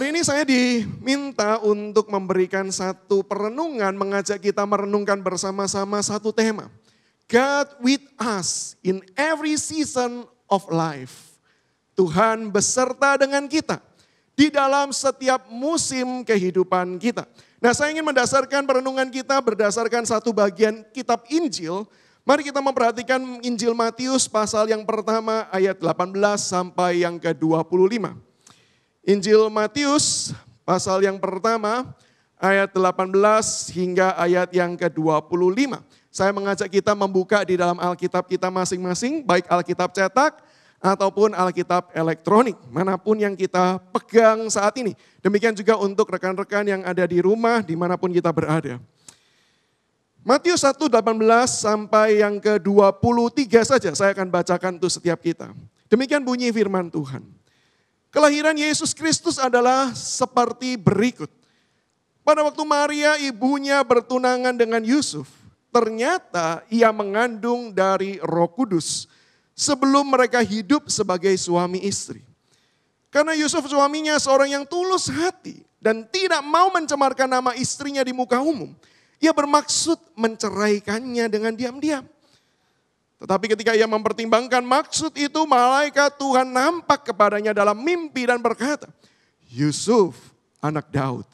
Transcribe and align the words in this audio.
Hari 0.00 0.16
ini 0.16 0.24
saya 0.24 0.48
diminta 0.48 1.60
untuk 1.60 2.08
memberikan 2.08 2.72
satu 2.72 3.20
perenungan, 3.20 3.92
mengajak 3.92 4.40
kita 4.40 4.64
merenungkan 4.64 5.20
bersama-sama 5.20 6.00
satu 6.00 6.32
tema. 6.32 6.72
God 7.28 7.68
with 7.84 8.00
us 8.16 8.80
in 8.80 9.04
every 9.12 9.60
season 9.60 10.24
of 10.48 10.64
life. 10.72 11.36
Tuhan 11.92 12.48
beserta 12.48 13.20
dengan 13.20 13.44
kita 13.44 13.76
di 14.32 14.48
dalam 14.48 14.88
setiap 14.88 15.52
musim 15.52 16.24
kehidupan 16.24 16.96
kita. 16.96 17.28
Nah 17.60 17.76
saya 17.76 17.92
ingin 17.92 18.08
mendasarkan 18.08 18.64
perenungan 18.64 19.12
kita 19.12 19.36
berdasarkan 19.36 20.08
satu 20.08 20.32
bagian 20.32 20.80
kitab 20.96 21.28
Injil. 21.28 21.84
Mari 22.24 22.48
kita 22.48 22.64
memperhatikan 22.64 23.20
Injil 23.44 23.76
Matius 23.76 24.24
pasal 24.24 24.64
yang 24.72 24.80
pertama 24.88 25.44
ayat 25.52 25.76
18 25.76 26.16
sampai 26.40 27.04
yang 27.04 27.20
ke-25. 27.20 28.29
Injil 29.00 29.48
Matius 29.48 30.36
pasal 30.60 31.00
yang 31.00 31.16
pertama 31.16 31.88
ayat 32.36 32.68
18 32.72 33.16
hingga 33.72 34.12
ayat 34.16 34.52
yang 34.52 34.76
ke-25. 34.76 35.80
Saya 36.10 36.30
mengajak 36.36 36.68
kita 36.68 36.92
membuka 36.92 37.40
di 37.46 37.56
dalam 37.56 37.80
Alkitab 37.80 38.28
kita 38.28 38.52
masing-masing, 38.52 39.24
baik 39.24 39.48
Alkitab 39.48 39.94
cetak 39.96 40.42
ataupun 40.80 41.32
Alkitab 41.32 41.92
elektronik, 41.96 42.56
mana 42.68 43.00
pun 43.00 43.16
yang 43.16 43.32
kita 43.32 43.80
pegang 43.88 44.48
saat 44.52 44.76
ini. 44.80 44.92
Demikian 45.24 45.56
juga 45.56 45.80
untuk 45.80 46.08
rekan-rekan 46.12 46.64
yang 46.68 46.82
ada 46.84 47.04
di 47.04 47.24
rumah, 47.24 47.64
di 47.64 47.76
mana 47.76 47.96
pun 47.96 48.12
kita 48.12 48.32
berada. 48.32 48.80
Matius 50.20 50.60
1, 50.60 50.76
18 50.76 51.00
sampai 51.48 52.20
yang 52.20 52.36
ke-23 52.36 53.48
saja 53.64 53.90
saya 53.96 54.12
akan 54.12 54.28
bacakan 54.28 54.76
untuk 54.76 54.92
setiap 54.92 55.16
kita. 55.24 55.48
Demikian 55.88 56.20
bunyi 56.20 56.52
firman 56.52 56.92
Tuhan. 56.92 57.39
Kelahiran 58.10 58.58
Yesus 58.58 58.90
Kristus 58.90 59.38
adalah 59.38 59.94
seperti 59.94 60.74
berikut. 60.74 61.30
Pada 62.26 62.42
waktu 62.42 62.62
Maria 62.66 63.14
ibunya 63.22 63.78
bertunangan 63.86 64.54
dengan 64.58 64.82
Yusuf, 64.82 65.30
ternyata 65.70 66.66
ia 66.66 66.90
mengandung 66.90 67.70
dari 67.70 68.18
roh 68.18 68.50
kudus 68.50 69.06
sebelum 69.54 70.10
mereka 70.10 70.42
hidup 70.42 70.90
sebagai 70.90 71.30
suami 71.38 71.86
istri. 71.86 72.26
Karena 73.14 73.34
Yusuf 73.38 73.66
suaminya 73.70 74.18
seorang 74.18 74.58
yang 74.58 74.64
tulus 74.66 75.06
hati 75.10 75.62
dan 75.78 76.06
tidak 76.10 76.42
mau 76.42 76.70
mencemarkan 76.70 77.30
nama 77.30 77.54
istrinya 77.54 78.02
di 78.02 78.10
muka 78.10 78.42
umum. 78.42 78.74
Ia 79.22 79.30
bermaksud 79.30 80.18
menceraikannya 80.18 81.26
dengan 81.30 81.54
diam-diam. 81.54 82.06
Tetapi 83.20 83.52
ketika 83.52 83.76
ia 83.76 83.84
mempertimbangkan 83.84 84.64
maksud 84.64 85.12
itu, 85.12 85.44
malaikat 85.44 86.16
Tuhan 86.16 86.48
nampak 86.48 87.12
kepadanya 87.12 87.52
dalam 87.52 87.76
mimpi 87.76 88.24
dan 88.24 88.40
berkata, 88.40 88.88
Yusuf, 89.52 90.16
anak 90.64 90.88
Daud, 90.88 91.28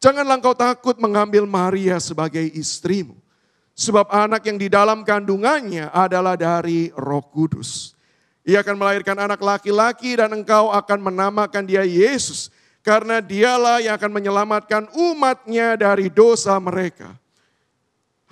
janganlah 0.00 0.40
engkau 0.40 0.56
takut 0.56 0.96
mengambil 0.96 1.44
Maria 1.44 2.00
sebagai 2.00 2.48
istrimu. 2.56 3.20
Sebab 3.74 4.06
anak 4.06 4.46
yang 4.46 4.56
di 4.56 4.70
dalam 4.70 5.02
kandungannya 5.02 5.90
adalah 5.90 6.38
dari 6.38 6.94
roh 6.94 7.26
kudus. 7.26 7.92
Ia 8.46 8.62
akan 8.62 8.78
melahirkan 8.78 9.18
anak 9.18 9.42
laki-laki 9.42 10.14
dan 10.14 10.30
engkau 10.30 10.70
akan 10.70 11.10
menamakan 11.10 11.66
dia 11.66 11.82
Yesus. 11.82 12.54
Karena 12.84 13.18
dialah 13.18 13.82
yang 13.82 13.98
akan 13.98 14.12
menyelamatkan 14.12 14.92
umatnya 14.92 15.74
dari 15.74 16.06
dosa 16.12 16.54
mereka. 16.60 17.16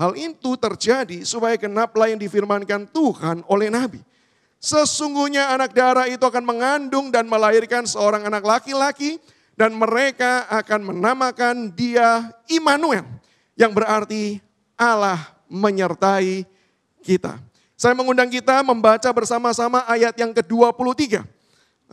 Hal 0.02 0.18
itu 0.18 0.58
terjadi 0.58 1.22
supaya 1.22 1.54
kenaplah 1.54 2.10
yang 2.10 2.18
difirmankan 2.18 2.90
Tuhan 2.90 3.46
oleh 3.46 3.70
Nabi. 3.70 4.02
Sesungguhnya 4.58 5.54
anak 5.54 5.78
darah 5.78 6.10
itu 6.10 6.26
akan 6.26 6.42
mengandung 6.42 7.14
dan 7.14 7.30
melahirkan 7.30 7.86
seorang 7.86 8.26
anak 8.26 8.42
laki-laki 8.42 9.22
dan 9.54 9.70
mereka 9.78 10.50
akan 10.50 10.90
menamakan 10.90 11.70
dia 11.70 12.34
Immanuel 12.50 13.06
yang 13.54 13.70
berarti 13.70 14.42
Allah 14.74 15.22
menyertai 15.46 16.50
kita. 17.06 17.38
Saya 17.78 17.94
mengundang 17.94 18.26
kita 18.26 18.58
membaca 18.66 19.06
bersama-sama 19.14 19.86
ayat 19.86 20.18
yang 20.18 20.34
ke-23. 20.34 21.22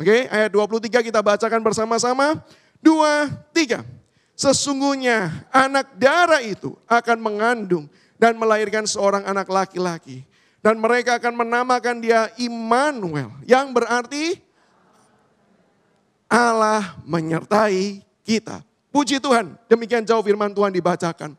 Oke, 0.01 0.25
ayat 0.33 0.49
23 0.49 1.13
kita 1.13 1.21
bacakan 1.21 1.61
bersama-sama. 1.61 2.41
Dua, 2.81 3.29
tiga. 3.53 3.85
Sesungguhnya 4.33 5.45
anak 5.53 5.93
darah 5.99 6.39
itu 6.39 6.73
akan 6.89 7.17
mengandung 7.21 7.85
dan 8.19 8.35
melahirkan 8.35 8.83
seorang 8.83 9.23
anak 9.23 9.47
laki-laki. 9.47 10.27
Dan 10.59 10.75
mereka 10.75 11.15
akan 11.15 11.39
menamakan 11.39 12.03
dia 12.03 12.27
Immanuel. 12.35 13.31
Yang 13.47 13.67
berarti 13.71 14.25
Allah 16.27 16.99
menyertai 17.07 18.03
kita. 18.27 18.61
Puji 18.91 19.23
Tuhan, 19.23 19.55
demikian 19.71 20.03
jauh 20.03 20.19
firman 20.19 20.51
Tuhan 20.51 20.75
dibacakan. 20.75 21.33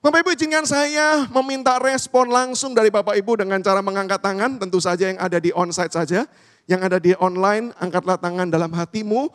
Bapak 0.00 0.24
Ibu 0.24 0.32
izinkan 0.32 0.64
saya 0.64 1.28
meminta 1.28 1.76
respon 1.76 2.32
langsung 2.32 2.72
dari 2.72 2.88
Bapak 2.88 3.20
Ibu 3.20 3.44
dengan 3.44 3.60
cara 3.60 3.84
mengangkat 3.84 4.20
tangan. 4.20 4.56
Tentu 4.56 4.80
saja 4.80 5.12
yang 5.12 5.20
ada 5.20 5.36
di 5.36 5.52
onsite 5.52 5.92
saja. 5.92 6.24
Yang 6.64 6.80
ada 6.88 6.98
di 7.00 7.12
online, 7.20 7.72
angkatlah 7.76 8.16
tangan 8.16 8.48
dalam 8.48 8.72
hatimu. 8.72 9.28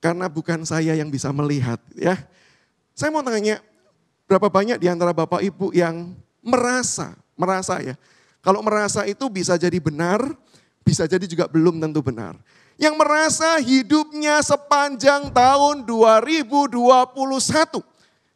Karena 0.00 0.24
bukan 0.30 0.64
saya 0.64 0.96
yang 0.96 1.12
bisa 1.12 1.28
melihat 1.36 1.80
ya. 1.92 2.16
Saya 2.96 3.12
mau 3.12 3.20
tanya, 3.20 3.60
berapa 4.28 4.52
banyak 4.52 4.76
di 4.76 4.86
antara 4.92 5.16
Bapak 5.16 5.40
Ibu 5.40 5.72
yang 5.72 6.12
merasa, 6.44 7.16
merasa 7.34 7.80
ya. 7.80 7.96
Kalau 8.44 8.60
merasa 8.62 9.08
itu 9.08 9.26
bisa 9.32 9.56
jadi 9.56 9.80
benar, 9.80 10.22
bisa 10.84 11.08
jadi 11.08 11.24
juga 11.26 11.48
belum 11.48 11.80
tentu 11.80 12.04
benar. 12.04 12.36
Yang 12.78 12.94
merasa 12.94 13.58
hidupnya 13.58 14.38
sepanjang 14.44 15.34
tahun 15.34 15.82
2021 15.82 16.78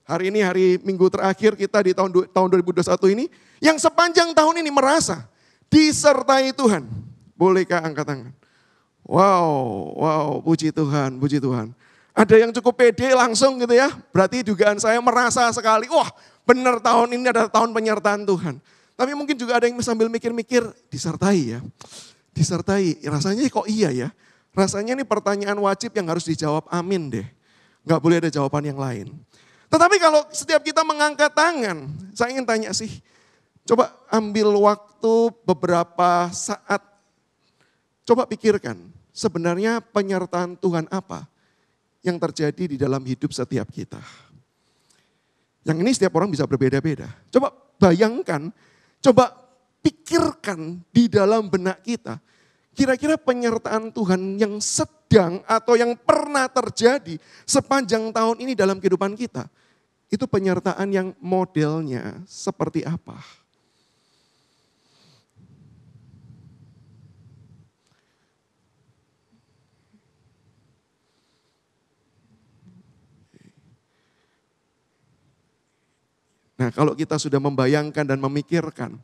Hari 0.02 0.34
ini 0.34 0.42
hari 0.42 0.66
minggu 0.82 1.06
terakhir 1.08 1.54
kita 1.54 1.78
di 1.78 1.94
tahun 1.94 2.10
tahun 2.34 2.48
2021 2.58 3.14
ini 3.14 3.30
yang 3.62 3.78
sepanjang 3.78 4.34
tahun 4.34 4.58
ini 4.58 4.70
merasa 4.74 5.30
disertai 5.70 6.50
Tuhan. 6.50 6.84
Bolehkah 7.38 7.80
angkat 7.80 8.04
tangan? 8.04 8.32
Wow, 9.06 9.46
wow, 9.96 10.28
puji 10.42 10.74
Tuhan, 10.74 11.22
puji 11.22 11.38
Tuhan. 11.38 11.70
Ada 12.12 12.44
yang 12.44 12.52
cukup 12.52 12.76
pede 12.76 13.16
langsung 13.16 13.56
gitu 13.56 13.72
ya. 13.72 13.88
Berarti 14.12 14.44
dugaan 14.44 14.76
saya 14.76 15.00
merasa 15.00 15.48
sekali, 15.48 15.88
wah 15.88 16.12
benar 16.44 16.76
tahun 16.84 17.16
ini 17.16 17.32
adalah 17.32 17.48
tahun 17.48 17.72
penyertaan 17.72 18.28
Tuhan. 18.28 18.60
Tapi 18.92 19.12
mungkin 19.16 19.32
juga 19.40 19.56
ada 19.56 19.64
yang 19.64 19.80
sambil 19.80 20.12
mikir-mikir, 20.12 20.60
disertai 20.92 21.56
ya. 21.56 21.60
Disertai, 22.36 23.00
rasanya 23.08 23.48
kok 23.48 23.64
iya 23.64 23.88
ya. 23.88 24.08
Rasanya 24.52 24.92
ini 24.92 25.04
pertanyaan 25.08 25.56
wajib 25.56 25.96
yang 25.96 26.12
harus 26.12 26.28
dijawab 26.28 26.68
amin 26.68 27.08
deh. 27.08 27.26
Gak 27.88 28.00
boleh 28.04 28.20
ada 28.20 28.28
jawaban 28.28 28.68
yang 28.68 28.76
lain. 28.76 29.08
Tetapi 29.72 29.96
kalau 29.96 30.20
setiap 30.28 30.60
kita 30.60 30.84
mengangkat 30.84 31.32
tangan, 31.32 31.88
saya 32.12 32.36
ingin 32.36 32.44
tanya 32.44 32.76
sih, 32.76 33.00
coba 33.64 33.88
ambil 34.12 34.52
waktu 34.60 35.32
beberapa 35.48 36.28
saat, 36.28 36.84
coba 38.04 38.28
pikirkan 38.28 38.76
sebenarnya 39.16 39.80
penyertaan 39.80 40.60
Tuhan 40.60 40.84
apa 40.92 41.31
yang 42.02 42.18
terjadi 42.18 42.74
di 42.74 42.76
dalam 42.76 43.00
hidup 43.06 43.30
setiap 43.30 43.70
kita. 43.70 44.02
Yang 45.62 45.78
ini 45.78 45.90
setiap 45.94 46.12
orang 46.18 46.28
bisa 46.34 46.42
berbeda-beda. 46.44 47.06
Coba 47.30 47.54
bayangkan, 47.78 48.50
coba 48.98 49.30
pikirkan 49.82 50.82
di 50.90 51.06
dalam 51.06 51.46
benak 51.46 51.82
kita, 51.86 52.18
kira-kira 52.74 53.14
penyertaan 53.14 53.94
Tuhan 53.94 54.38
yang 54.38 54.58
sedang 54.58 55.42
atau 55.46 55.78
yang 55.78 55.94
pernah 55.94 56.50
terjadi 56.50 57.18
sepanjang 57.46 58.10
tahun 58.10 58.36
ini 58.42 58.52
dalam 58.58 58.82
kehidupan 58.82 59.14
kita 59.14 59.46
itu 60.12 60.28
penyertaan 60.28 60.92
yang 60.92 61.08
modelnya 61.22 62.20
seperti 62.28 62.84
apa? 62.84 63.41
Nah, 76.62 76.70
kalau 76.70 76.94
kita 76.94 77.18
sudah 77.18 77.42
membayangkan 77.42 78.06
dan 78.06 78.22
memikirkan, 78.22 78.94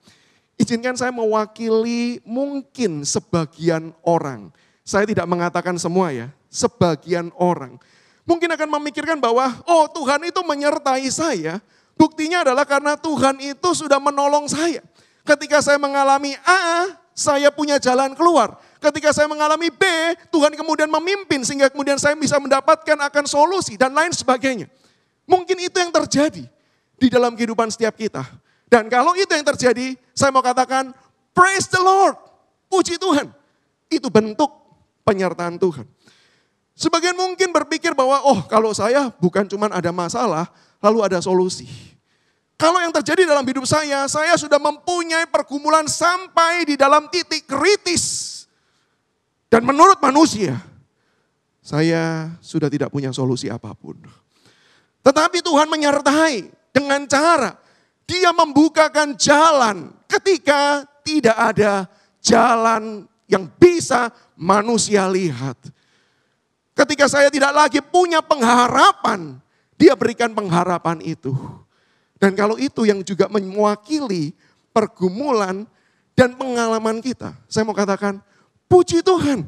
izinkan 0.54 0.94
saya 0.94 1.10
mewakili 1.10 2.22
mungkin 2.22 3.02
sebagian 3.02 3.90
orang. 4.06 4.54
Saya 4.86 5.02
tidak 5.10 5.26
mengatakan 5.26 5.74
semua 5.74 6.14
ya, 6.14 6.30
sebagian 6.46 7.34
orang 7.34 7.82
mungkin 8.28 8.52
akan 8.52 8.68
memikirkan 8.76 9.16
bahwa, 9.16 9.48
oh 9.64 9.88
Tuhan 9.88 10.28
itu 10.28 10.44
menyertai 10.44 11.08
saya. 11.08 11.64
Buktinya 11.96 12.44
adalah 12.44 12.68
karena 12.68 12.94
Tuhan 12.94 13.40
itu 13.40 13.68
sudah 13.72 13.96
menolong 13.96 14.44
saya. 14.46 14.84
Ketika 15.24 15.64
saya 15.64 15.80
mengalami 15.80 16.36
A, 16.44 16.92
saya 17.16 17.48
punya 17.48 17.80
jalan 17.80 18.12
keluar. 18.12 18.60
Ketika 18.78 19.10
saya 19.10 19.26
mengalami 19.26 19.72
B, 19.72 19.82
Tuhan 20.30 20.54
kemudian 20.54 20.86
memimpin 20.86 21.42
sehingga 21.42 21.72
kemudian 21.72 21.98
saya 21.98 22.14
bisa 22.14 22.38
mendapatkan 22.38 22.94
akan 22.94 23.24
solusi 23.26 23.74
dan 23.74 23.90
lain 23.90 24.14
sebagainya. 24.14 24.70
Mungkin 25.26 25.58
itu 25.58 25.74
yang 25.74 25.90
terjadi 25.90 26.46
di 26.98 27.08
dalam 27.08 27.38
kehidupan 27.38 27.70
setiap 27.70 27.94
kita. 27.94 28.26
Dan 28.68 28.90
kalau 28.92 29.16
itu 29.16 29.30
yang 29.32 29.46
terjadi, 29.46 29.96
saya 30.12 30.28
mau 30.28 30.44
katakan, 30.44 30.92
praise 31.32 31.70
the 31.72 31.80
Lord, 31.80 32.18
puji 32.68 33.00
Tuhan. 33.00 33.32
Itu 33.88 34.12
bentuk 34.12 34.52
penyertaan 35.08 35.56
Tuhan. 35.56 35.88
Sebagian 36.78 37.16
mungkin 37.16 37.50
berpikir 37.50 37.96
bahwa 37.96 38.22
oh 38.22 38.44
kalau 38.46 38.70
saya 38.70 39.10
bukan 39.18 39.48
cuma 39.48 39.66
ada 39.72 39.90
masalah, 39.90 40.46
lalu 40.78 41.02
ada 41.02 41.18
solusi. 41.18 41.66
Kalau 42.58 42.82
yang 42.82 42.90
terjadi 42.90 43.24
dalam 43.24 43.46
hidup 43.46 43.64
saya, 43.64 44.04
saya 44.10 44.34
sudah 44.34 44.58
mempunyai 44.58 45.30
pergumulan 45.30 45.86
sampai 45.86 46.66
di 46.66 46.74
dalam 46.74 47.06
titik 47.06 47.46
kritis. 47.46 48.34
Dan 49.48 49.64
menurut 49.64 49.96
manusia, 50.02 50.58
saya 51.62 52.34
sudah 52.44 52.68
tidak 52.68 52.92
punya 52.92 53.14
solusi 53.14 53.48
apa 53.48 53.72
pun. 53.72 53.96
Tetapi 55.06 55.40
Tuhan 55.40 55.70
menyertai 55.70 56.57
dengan 56.72 57.04
cara 57.08 57.56
dia 58.08 58.32
membukakan 58.32 59.12
jalan 59.20 59.92
ketika 60.08 60.88
tidak 61.04 61.36
ada 61.36 61.84
jalan 62.24 63.04
yang 63.28 63.44
bisa 63.60 64.08
manusia 64.32 65.04
lihat. 65.12 65.60
Ketika 66.72 67.04
saya 67.04 67.28
tidak 67.28 67.52
lagi 67.52 67.84
punya 67.84 68.24
pengharapan, 68.24 69.36
dia 69.76 69.92
berikan 69.92 70.32
pengharapan 70.32 71.04
itu. 71.04 71.36
Dan 72.16 72.32
kalau 72.32 72.56
itu 72.56 72.88
yang 72.88 73.04
juga 73.04 73.28
mewakili 73.28 74.32
pergumulan 74.72 75.68
dan 76.16 76.34
pengalaman 76.34 77.04
kita. 77.04 77.36
Saya 77.46 77.68
mau 77.68 77.76
katakan, 77.76 78.24
puji 78.66 79.04
Tuhan, 79.04 79.44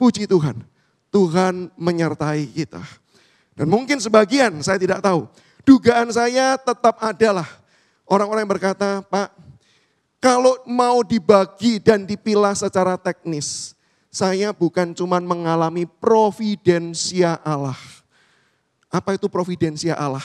puji 0.00 0.24
Tuhan. 0.24 0.64
Tuhan 1.12 1.68
menyertai 1.76 2.48
kita. 2.48 2.80
Dan 3.52 3.68
mungkin 3.68 4.00
sebagian, 4.00 4.64
saya 4.64 4.80
tidak 4.80 5.04
tahu. 5.04 5.28
Dugaan 5.62 6.10
saya 6.10 6.58
tetap 6.58 6.98
adalah 6.98 7.46
orang-orang 8.06 8.42
yang 8.42 8.54
berkata, 8.58 9.02
Pak, 9.06 9.30
kalau 10.22 10.58
mau 10.66 11.02
dibagi 11.02 11.82
dan 11.82 12.06
dipilah 12.06 12.54
secara 12.54 12.98
teknis, 12.98 13.74
saya 14.12 14.52
bukan 14.52 14.94
cuma 14.94 15.18
mengalami 15.18 15.88
providensia 15.88 17.40
Allah. 17.42 17.78
Apa 18.92 19.16
itu 19.16 19.26
providensia 19.26 19.96
Allah? 19.96 20.22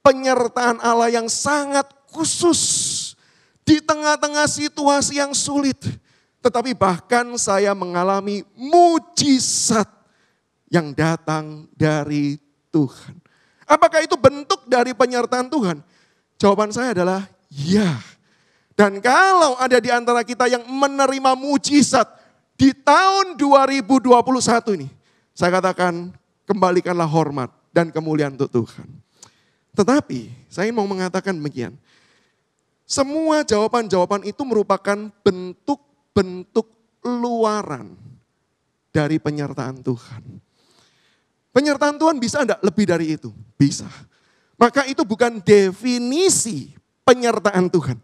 Penyertaan 0.00 0.78
Allah 0.78 1.10
yang 1.10 1.26
sangat 1.26 1.90
khusus 2.14 2.62
di 3.66 3.82
tengah-tengah 3.82 4.46
situasi 4.46 5.18
yang 5.18 5.34
sulit. 5.34 5.76
Tetapi 6.38 6.78
bahkan 6.78 7.26
saya 7.34 7.74
mengalami 7.74 8.46
mujizat 8.54 9.90
yang 10.70 10.94
datang 10.94 11.66
dari 11.74 12.38
Tuhan. 12.70 13.25
Apakah 13.66 14.00
itu 14.06 14.14
bentuk 14.14 14.62
dari 14.70 14.94
penyertaan 14.94 15.50
Tuhan? 15.50 15.82
Jawaban 16.38 16.70
saya 16.70 16.94
adalah 16.94 17.26
ya. 17.50 17.98
Dan 18.78 19.02
kalau 19.02 19.58
ada 19.58 19.82
di 19.82 19.90
antara 19.90 20.22
kita 20.22 20.46
yang 20.46 20.62
menerima 20.62 21.34
mujizat 21.34 22.06
di 22.54 22.70
tahun 22.70 23.34
2021 23.34 24.14
ini, 24.78 24.88
saya 25.34 25.58
katakan 25.58 26.14
kembalikanlah 26.46 27.08
hormat 27.10 27.50
dan 27.74 27.90
kemuliaan 27.90 28.38
untuk 28.38 28.48
Tuhan. 28.52 28.88
Tetapi 29.76 30.48
saya 30.48 30.72
mau 30.72 30.86
mengatakan 30.86 31.36
demikian. 31.36 31.74
Semua 32.86 33.42
jawaban-jawaban 33.42 34.22
itu 34.22 34.46
merupakan 34.46 35.10
bentuk-bentuk 35.26 36.70
luaran 37.02 37.98
dari 38.94 39.18
penyertaan 39.18 39.82
Tuhan. 39.82 40.45
Penyertaan 41.56 41.96
Tuhan 41.96 42.20
bisa 42.20 42.44
enggak 42.44 42.60
lebih 42.60 42.84
dari 42.84 43.16
itu? 43.16 43.32
Bisa. 43.56 43.88
Maka 44.60 44.84
itu 44.84 45.00
bukan 45.08 45.40
definisi 45.40 46.76
penyertaan 47.00 47.72
Tuhan. 47.72 47.96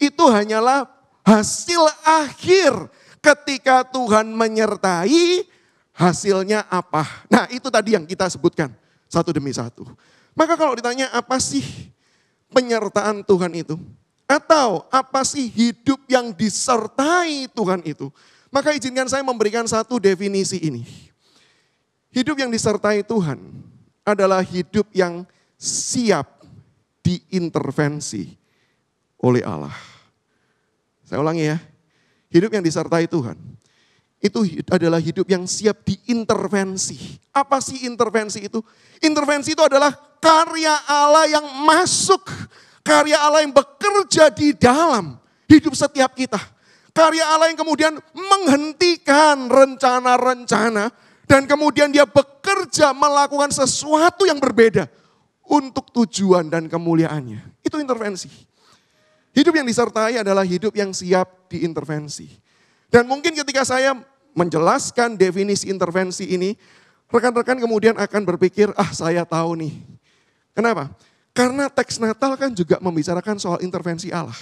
Itu 0.00 0.24
hanyalah 0.32 0.88
hasil 1.20 1.84
akhir 2.00 2.72
ketika 3.20 3.84
Tuhan 3.92 4.32
menyertai 4.32 5.44
hasilnya 5.92 6.64
apa. 6.72 7.04
Nah 7.28 7.44
itu 7.52 7.68
tadi 7.68 7.92
yang 7.92 8.08
kita 8.08 8.24
sebutkan 8.32 8.72
satu 9.04 9.36
demi 9.36 9.52
satu. 9.52 9.84
Maka 10.32 10.56
kalau 10.56 10.72
ditanya 10.72 11.12
apa 11.12 11.36
sih 11.36 11.92
penyertaan 12.56 13.20
Tuhan 13.20 13.52
itu? 13.52 13.76
Atau 14.24 14.88
apa 14.88 15.28
sih 15.28 15.52
hidup 15.52 16.00
yang 16.08 16.32
disertai 16.32 17.52
Tuhan 17.52 17.84
itu? 17.84 18.08
Maka 18.48 18.72
izinkan 18.72 19.12
saya 19.12 19.20
memberikan 19.20 19.68
satu 19.68 20.00
definisi 20.00 20.56
ini. 20.64 21.12
Hidup 22.14 22.38
yang 22.38 22.54
disertai 22.54 23.02
Tuhan 23.02 23.42
adalah 24.06 24.38
hidup 24.46 24.86
yang 24.94 25.26
siap 25.58 26.46
diintervensi 27.02 28.30
oleh 29.18 29.42
Allah. 29.42 29.74
Saya 31.02 31.18
ulangi 31.18 31.50
ya. 31.50 31.58
Hidup 32.30 32.54
yang 32.54 32.62
disertai 32.62 33.10
Tuhan 33.10 33.34
itu 34.24 34.40
adalah 34.72 34.96
hidup 35.02 35.28
yang 35.28 35.44
siap 35.44 35.84
diintervensi. 35.84 37.20
Apa 37.34 37.60
sih 37.60 37.84
intervensi 37.84 38.46
itu? 38.46 38.64
Intervensi 39.04 39.52
itu 39.52 39.60
adalah 39.60 39.92
karya 40.16 40.72
Allah 40.88 41.28
yang 41.28 41.46
masuk, 41.68 42.24
karya 42.80 43.20
Allah 43.20 43.44
yang 43.44 43.52
bekerja 43.52 44.32
di 44.32 44.56
dalam 44.56 45.20
hidup 45.44 45.76
setiap 45.76 46.16
kita. 46.16 46.40
Karya 46.94 47.26
Allah 47.26 47.52
yang 47.52 47.58
kemudian 47.60 48.00
menghentikan 48.16 49.50
rencana-rencana 49.50 50.88
dan 51.24 51.48
kemudian 51.48 51.88
dia 51.88 52.04
bekerja 52.04 52.92
melakukan 52.92 53.48
sesuatu 53.52 54.28
yang 54.28 54.40
berbeda 54.40 54.88
untuk 55.44 55.92
tujuan 55.92 56.48
dan 56.48 56.68
kemuliaannya. 56.68 57.64
Itu 57.64 57.80
intervensi. 57.80 58.28
Hidup 59.34 59.56
yang 59.56 59.66
disertai 59.66 60.22
adalah 60.22 60.46
hidup 60.46 60.72
yang 60.78 60.94
siap 60.94 61.50
diintervensi. 61.50 62.30
Dan 62.86 63.10
mungkin 63.10 63.34
ketika 63.34 63.66
saya 63.66 63.98
menjelaskan 64.36 65.18
definisi 65.18 65.66
intervensi 65.66 66.30
ini, 66.30 66.54
rekan-rekan 67.10 67.58
kemudian 67.58 67.98
akan 67.98 68.22
berpikir, 68.22 68.70
ah 68.78 68.94
saya 68.94 69.26
tahu 69.26 69.58
nih. 69.58 69.74
Kenapa? 70.54 70.94
Karena 71.34 71.66
teks 71.66 71.98
Natal 71.98 72.38
kan 72.38 72.54
juga 72.54 72.78
membicarakan 72.78 73.42
soal 73.42 73.58
intervensi 73.66 74.14
Allah. 74.14 74.38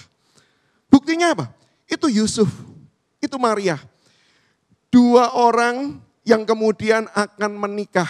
Buktinya 0.93 1.33
apa? 1.33 1.49
Itu 1.89 2.13
Yusuf, 2.13 2.53
itu 3.17 3.37
Maria. 3.41 3.81
Dua 4.93 5.33
orang 5.33 5.97
yang 6.23 6.47
kemudian 6.47 7.07
akan 7.13 7.53
menikah. 7.59 8.09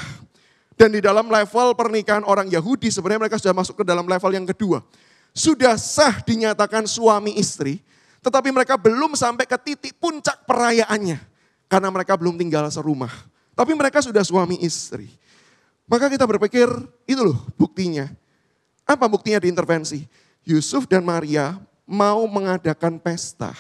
Dan 0.77 0.93
di 0.93 1.01
dalam 1.05 1.29
level 1.29 1.77
pernikahan 1.77 2.25
orang 2.25 2.49
Yahudi 2.49 2.89
sebenarnya 2.89 3.29
mereka 3.29 3.37
sudah 3.37 3.55
masuk 3.55 3.81
ke 3.81 3.85
dalam 3.85 4.09
level 4.09 4.33
yang 4.33 4.49
kedua. 4.49 4.81
Sudah 5.33 5.77
sah 5.81 6.21
dinyatakan 6.25 6.85
suami 6.85 7.37
istri, 7.41 7.81
tetapi 8.21 8.53
mereka 8.53 8.77
belum 8.77 9.17
sampai 9.17 9.49
ke 9.49 9.57
titik 9.61 9.97
puncak 9.97 10.45
perayaannya. 10.45 11.21
Karena 11.69 11.89
mereka 11.89 12.17
belum 12.21 12.37
tinggal 12.37 12.69
serumah. 12.69 13.13
Tapi 13.57 13.73
mereka 13.73 14.05
sudah 14.05 14.21
suami 14.21 14.61
istri. 14.61 15.09
Maka 15.89 16.09
kita 16.09 16.25
berpikir, 16.29 16.69
itu 17.09 17.21
loh 17.21 17.37
buktinya. 17.57 18.09
Apa 18.85 19.09
buktinya 19.09 19.41
diintervensi? 19.41 20.05
Yusuf 20.45 20.85
dan 20.85 21.05
Maria 21.05 21.57
mau 21.87 22.25
mengadakan 22.29 22.99
pesta 23.01 23.55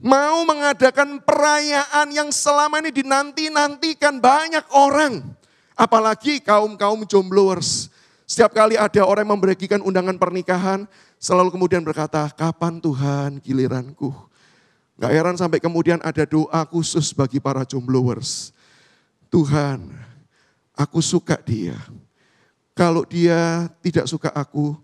mau 0.00 0.42
mengadakan 0.48 1.20
perayaan 1.20 2.08
yang 2.10 2.32
selama 2.32 2.80
ini 2.80 2.90
dinanti-nantikan 2.90 4.18
banyak 4.18 4.64
orang. 4.72 5.22
Apalagi 5.76 6.40
kaum-kaum 6.40 7.04
jombloers. 7.08 7.92
Setiap 8.24 8.52
kali 8.52 8.76
ada 8.76 9.02
orang 9.04 9.24
yang 9.26 9.32
membagikan 9.36 9.80
undangan 9.80 10.16
pernikahan, 10.16 10.84
selalu 11.20 11.52
kemudian 11.52 11.84
berkata, 11.84 12.28
kapan 12.32 12.80
Tuhan 12.80 13.40
giliranku? 13.40 14.12
Gak 15.00 15.12
heran 15.16 15.36
sampai 15.40 15.58
kemudian 15.58 15.96
ada 16.04 16.28
doa 16.28 16.60
khusus 16.68 17.16
bagi 17.16 17.40
para 17.40 17.64
jombloers. 17.64 18.52
Tuhan, 19.32 19.88
aku 20.76 21.00
suka 21.00 21.40
dia. 21.40 21.76
Kalau 22.76 23.08
dia 23.08 23.66
tidak 23.80 24.04
suka 24.04 24.28
aku, 24.30 24.76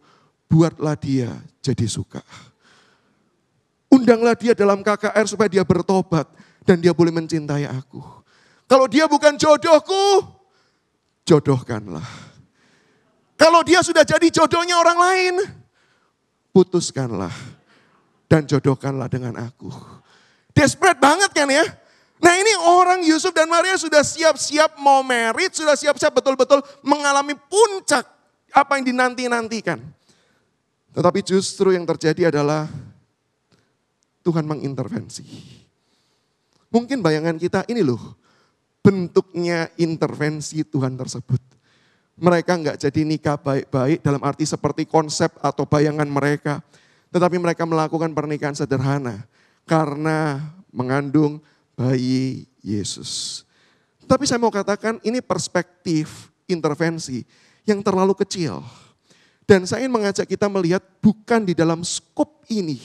buatlah 0.48 0.96
dia 0.96 1.30
jadi 1.60 1.86
suka. 1.86 2.24
Undanglah 3.86 4.34
dia 4.34 4.52
dalam 4.52 4.82
KKR 4.82 5.26
supaya 5.30 5.48
dia 5.50 5.62
bertobat 5.62 6.26
dan 6.66 6.82
dia 6.82 6.90
boleh 6.90 7.14
mencintai 7.14 7.70
aku. 7.70 8.02
Kalau 8.66 8.90
dia 8.90 9.06
bukan 9.06 9.38
jodohku, 9.38 10.26
jodohkanlah. 11.22 12.06
Kalau 13.38 13.62
dia 13.62 13.84
sudah 13.84 14.02
jadi 14.02 14.26
jodohnya 14.32 14.74
orang 14.80 14.98
lain, 14.98 15.34
putuskanlah 16.50 17.32
dan 18.26 18.42
jodohkanlah 18.48 19.06
dengan 19.06 19.38
aku. 19.38 19.70
Desperate 20.50 20.98
banget 20.98 21.30
kan 21.30 21.46
ya? 21.46 21.62
Nah 22.16 22.32
ini 22.32 22.52
orang 22.56 23.04
Yusuf 23.04 23.30
dan 23.36 23.46
Maria 23.46 23.76
sudah 23.76 24.00
siap-siap 24.00 24.80
mau 24.80 25.04
merit, 25.04 25.52
sudah 25.52 25.76
siap-siap 25.76 26.16
betul-betul 26.16 26.64
mengalami 26.80 27.36
puncak 27.36 28.08
apa 28.56 28.80
yang 28.80 28.88
dinanti-nantikan. 28.88 29.78
Tetapi 30.96 31.20
justru 31.20 31.76
yang 31.76 31.84
terjadi 31.84 32.32
adalah 32.32 32.64
Tuhan 34.26 34.42
mengintervensi. 34.42 35.22
Mungkin 36.74 36.98
bayangan 36.98 37.38
kita 37.38 37.62
ini 37.70 37.86
loh, 37.86 38.18
bentuknya 38.82 39.70
intervensi 39.78 40.66
Tuhan 40.66 40.98
tersebut. 40.98 41.38
Mereka 42.18 42.52
nggak 42.58 42.76
jadi 42.82 43.00
nikah 43.06 43.38
baik-baik 43.38 44.02
dalam 44.02 44.18
arti 44.26 44.42
seperti 44.42 44.82
konsep 44.82 45.30
atau 45.38 45.62
bayangan 45.62 46.08
mereka. 46.10 46.58
Tetapi 47.14 47.38
mereka 47.38 47.62
melakukan 47.62 48.10
pernikahan 48.10 48.58
sederhana 48.58 49.22
karena 49.62 50.42
mengandung 50.74 51.38
bayi 51.78 52.50
Yesus. 52.66 53.44
Tapi 54.06 54.26
saya 54.26 54.42
mau 54.42 54.50
katakan 54.50 54.98
ini 55.06 55.22
perspektif 55.22 56.34
intervensi 56.50 57.22
yang 57.66 57.82
terlalu 57.82 58.14
kecil. 58.18 58.62
Dan 59.46 59.62
saya 59.62 59.86
ingin 59.86 60.02
mengajak 60.02 60.26
kita 60.26 60.50
melihat 60.50 60.82
bukan 60.98 61.46
di 61.46 61.54
dalam 61.54 61.86
skop 61.86 62.42
ini, 62.50 62.82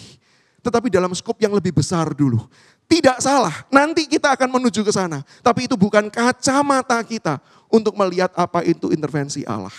tetapi 0.61 0.93
dalam 0.93 1.09
skop 1.17 1.41
yang 1.41 1.53
lebih 1.57 1.73
besar 1.73 2.13
dulu. 2.13 2.45
Tidak 2.85 3.17
salah, 3.17 3.65
nanti 3.73 4.05
kita 4.05 4.35
akan 4.37 4.61
menuju 4.61 4.85
ke 4.85 4.93
sana. 4.93 5.25
Tapi 5.41 5.65
itu 5.65 5.73
bukan 5.73 6.11
kacamata 6.11 7.01
kita 7.01 7.41
untuk 7.71 7.97
melihat 7.97 8.29
apa 8.37 8.61
itu 8.61 8.93
intervensi 8.93 9.41
Allah. 9.47 9.73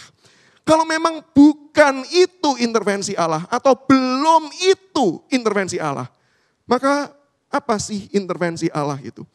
Kalau 0.62 0.86
memang 0.86 1.22
bukan 1.34 2.06
itu 2.10 2.50
intervensi 2.62 3.12
Allah 3.18 3.46
atau 3.50 3.74
belum 3.74 4.50
itu 4.62 5.22
intervensi 5.30 5.76
Allah, 5.78 6.06
maka 6.66 7.10
apa 7.50 7.76
sih 7.82 8.08
intervensi 8.14 8.70
Allah 8.72 8.98
itu? 9.02 9.26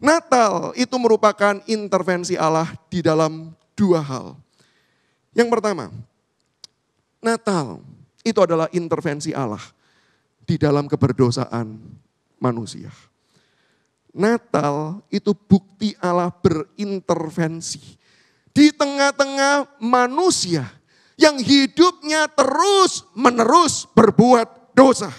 Natal 0.00 0.74
itu 0.74 0.96
merupakan 0.98 1.60
intervensi 1.64 2.34
Allah 2.34 2.68
di 2.90 2.98
dalam 3.00 3.54
dua 3.78 4.02
hal. 4.02 4.34
Yang 5.36 5.48
pertama, 5.54 5.88
Natal 7.22 7.78
itu 8.26 8.40
adalah 8.42 8.66
intervensi 8.74 9.30
Allah 9.30 9.62
di 10.44 10.60
dalam 10.60 10.86
keberdosaan 10.86 11.80
manusia. 12.38 12.92
Natal 14.14 15.02
itu 15.10 15.34
bukti 15.34 15.98
Allah 15.98 16.30
berintervensi 16.30 17.98
di 18.54 18.70
tengah-tengah 18.70 19.82
manusia 19.82 20.62
yang 21.18 21.34
hidupnya 21.34 22.30
terus 22.30 23.02
menerus 23.18 23.90
berbuat 23.90 24.70
dosa. 24.76 25.10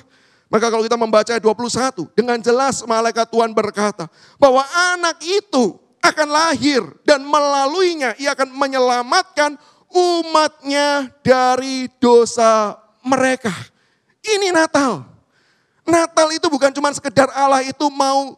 Maka 0.47 0.71
kalau 0.71 0.87
kita 0.87 0.95
membaca 0.95 1.35
21, 1.35 2.15
dengan 2.15 2.39
jelas 2.39 2.79
malaikat 2.87 3.27
Tuhan 3.27 3.51
berkata 3.51 4.07
bahwa 4.39 4.63
anak 4.95 5.19
itu 5.25 5.75
akan 5.99 6.29
lahir 6.31 6.85
dan 7.03 7.25
melaluinya 7.25 8.15
ia 8.15 8.31
akan 8.31 8.53
menyelamatkan 8.53 9.59
umatnya 9.91 11.11
dari 11.19 11.91
dosa 11.99 12.77
mereka. 13.03 13.51
Ini 14.23 14.53
Natal. 14.55 15.14
Natal 15.85 16.33
itu 16.33 16.49
bukan 16.49 16.73
cuma 16.73 16.89
sekedar 16.89 17.29
Allah 17.31 17.61
itu 17.61 17.85
mau 17.93 18.33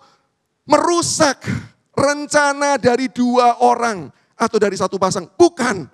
merusak 0.67 1.47
rencana 1.95 2.75
dari 2.75 3.07
dua 3.07 3.63
orang 3.63 4.11
atau 4.35 4.59
dari 4.59 4.75
satu 4.75 4.99
pasang. 4.99 5.25
Bukan. 5.33 5.87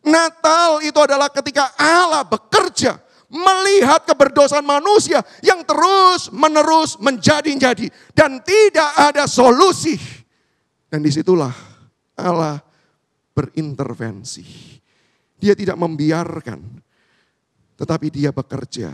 Natal 0.00 0.80
itu 0.80 0.96
adalah 0.96 1.28
ketika 1.28 1.76
Allah 1.76 2.24
bekerja 2.24 2.96
melihat 3.28 4.04
keberdosaan 4.08 4.64
manusia 4.64 5.20
yang 5.44 5.60
terus 5.62 6.32
menerus 6.32 6.96
menjadi-jadi 6.96 7.88
dan 8.16 8.40
tidak 8.40 8.90
ada 8.96 9.24
solusi. 9.28 9.96
Dan 10.88 11.04
di 11.04 11.12
situlah 11.12 11.52
Allah 12.16 12.60
berintervensi. 13.36 14.76
Dia 15.40 15.56
tidak 15.56 15.80
membiarkan, 15.80 16.60
tetapi 17.80 18.12
dia 18.12 18.28
bekerja 18.28 18.92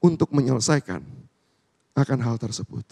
untuk 0.00 0.32
menyelesaikan 0.32 1.04
akan 1.94 2.18
hal 2.24 2.36
tersebut. 2.40 2.84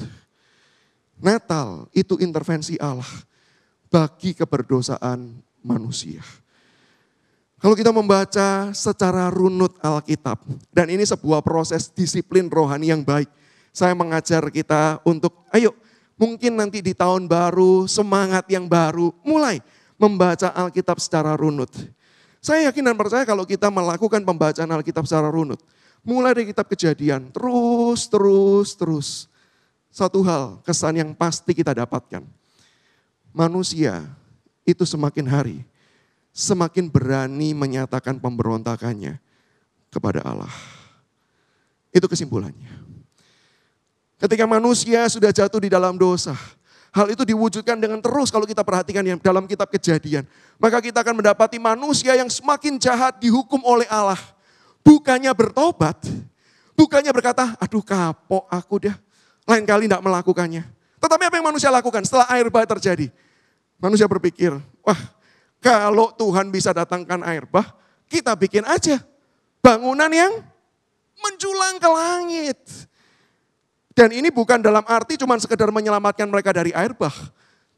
Natal 1.18 1.90
itu 1.96 2.20
intervensi 2.22 2.78
Allah 2.78 3.08
bagi 3.90 4.36
keberdosaan 4.36 5.40
manusia. 5.64 6.22
Kalau 7.58 7.74
kita 7.74 7.90
membaca 7.90 8.70
secara 8.70 9.26
runut 9.34 9.74
Alkitab, 9.82 10.38
dan 10.70 10.86
ini 10.94 11.02
sebuah 11.02 11.42
proses 11.42 11.90
disiplin 11.90 12.46
rohani 12.46 12.94
yang 12.94 13.02
baik. 13.02 13.26
Saya 13.74 13.98
mengajar 13.98 14.46
kita 14.54 15.02
untuk, 15.02 15.42
ayo 15.50 15.74
mungkin 16.14 16.54
nanti 16.54 16.78
di 16.78 16.94
tahun 16.94 17.26
baru, 17.26 17.90
semangat 17.90 18.46
yang 18.46 18.70
baru, 18.70 19.10
mulai 19.26 19.58
membaca 19.98 20.54
Alkitab 20.54 21.02
secara 21.02 21.34
runut. 21.34 21.70
Saya 22.38 22.70
yakin 22.70 22.94
dan 22.94 22.94
percaya 22.94 23.26
kalau 23.26 23.42
kita 23.42 23.66
melakukan 23.74 24.22
pembacaan 24.22 24.70
Alkitab 24.70 25.02
secara 25.10 25.26
runut, 25.26 25.58
Mulai 26.07 26.33
dari 26.35 26.47
kitab 26.50 26.67
kejadian, 26.71 27.28
terus, 27.35 28.09
terus, 28.09 28.69
terus. 28.78 29.09
Satu 29.88 30.23
hal, 30.23 30.62
kesan 30.62 31.00
yang 31.00 31.11
pasti 31.17 31.52
kita 31.57 31.75
dapatkan. 31.75 32.23
Manusia 33.35 34.07
itu 34.62 34.85
semakin 34.85 35.26
hari, 35.26 35.59
semakin 36.33 36.88
berani 36.88 37.52
menyatakan 37.57 38.17
pemberontakannya 38.21 39.19
kepada 39.90 40.21
Allah. 40.23 40.52
Itu 41.93 42.07
kesimpulannya. 42.07 42.69
Ketika 44.19 44.45
manusia 44.45 45.07
sudah 45.07 45.31
jatuh 45.31 45.62
di 45.62 45.71
dalam 45.71 45.95
dosa, 45.95 46.35
hal 46.90 47.07
itu 47.11 47.23
diwujudkan 47.23 47.78
dengan 47.78 48.02
terus 48.02 48.35
kalau 48.35 48.45
kita 48.45 48.67
perhatikan 48.67 49.05
yang 49.07 49.19
dalam 49.23 49.47
kitab 49.47 49.71
kejadian. 49.71 50.26
Maka 50.59 50.83
kita 50.83 51.00
akan 51.07 51.23
mendapati 51.23 51.57
manusia 51.57 52.19
yang 52.19 52.26
semakin 52.26 52.76
jahat 52.83 53.19
dihukum 53.23 53.62
oleh 53.62 53.87
Allah 53.87 54.19
Bukannya 54.82 55.32
bertobat, 55.37 56.00
bukannya 56.73 57.12
berkata, 57.12 57.54
aduh 57.61 57.85
kapok 57.85 58.49
aku 58.49 58.88
dah, 58.88 58.97
lain 59.44 59.64
kali 59.68 59.85
tidak 59.90 60.00
melakukannya. 60.00 60.64
Tetapi 60.99 61.23
apa 61.28 61.35
yang 61.38 61.47
manusia 61.47 61.70
lakukan 61.70 62.02
setelah 62.02 62.26
air 62.32 62.49
bah 62.50 62.66
terjadi? 62.66 63.12
Manusia 63.78 64.11
berpikir, 64.11 64.56
wah 64.82 65.00
kalau 65.62 66.11
Tuhan 66.14 66.50
bisa 66.50 66.75
datangkan 66.75 67.23
air 67.23 67.47
bah, 67.47 67.75
kita 68.11 68.35
bikin 68.35 68.66
aja 68.66 68.99
bangunan 69.62 70.11
yang 70.11 70.42
menjulang 71.18 71.78
ke 71.78 71.88
langit. 71.90 72.61
Dan 73.94 74.14
ini 74.14 74.30
bukan 74.30 74.62
dalam 74.62 74.87
arti 74.87 75.18
cuma 75.18 75.35
sekedar 75.42 75.75
menyelamatkan 75.75 76.30
mereka 76.30 76.54
dari 76.54 76.70
air 76.70 76.94
bah. 76.94 77.14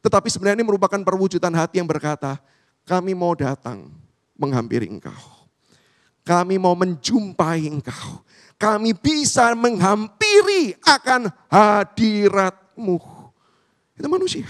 Tetapi 0.05 0.29
sebenarnya 0.29 0.61
ini 0.61 0.69
merupakan 0.69 1.01
perwujudan 1.01 1.53
hati 1.57 1.81
yang 1.81 1.89
berkata, 1.89 2.41
kami 2.85 3.13
mau 3.17 3.33
datang 3.37 3.89
menghampiri 4.37 4.89
engkau. 4.89 5.40
Kami 6.31 6.63
mau 6.63 6.79
menjumpai 6.79 7.67
engkau. 7.67 8.23
Kami 8.55 8.95
bisa 8.95 9.51
menghampiri 9.59 10.79
akan 10.79 11.27
hadiratmu. 11.51 13.03
Itu 13.99 14.07
manusia. 14.07 14.47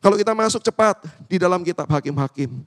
Kalau 0.00 0.16
kita 0.16 0.32
masuk 0.32 0.64
cepat 0.64 1.04
di 1.28 1.36
dalam 1.36 1.60
kitab 1.60 1.84
Hakim-Hakim. 1.92 2.64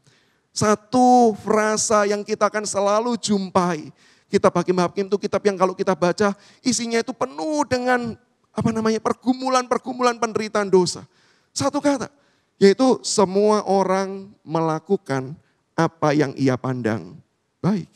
Satu 0.53 1.33
frasa 1.41 2.05
yang 2.05 2.21
kita 2.21 2.45
akan 2.45 2.61
selalu 2.61 3.17
jumpai. 3.17 3.89
Kitab 4.29 4.53
Hakim-Hakim 4.53 5.09
itu 5.09 5.17
kitab 5.17 5.41
yang 5.49 5.57
kalau 5.57 5.73
kita 5.73 5.97
baca 5.97 6.37
isinya 6.61 7.01
itu 7.01 7.09
penuh 7.09 7.65
dengan 7.65 8.13
apa 8.53 8.69
namanya 8.69 9.01
pergumulan-pergumulan 9.01 10.21
penderitaan 10.21 10.69
dosa. 10.69 11.09
Satu 11.49 11.81
kata, 11.81 12.13
yaitu 12.61 13.01
semua 13.01 13.65
orang 13.65 14.29
melakukan 14.45 15.33
apa 15.73 16.13
yang 16.13 16.37
ia 16.37 16.53
pandang 16.53 17.17
baik. 17.63 17.89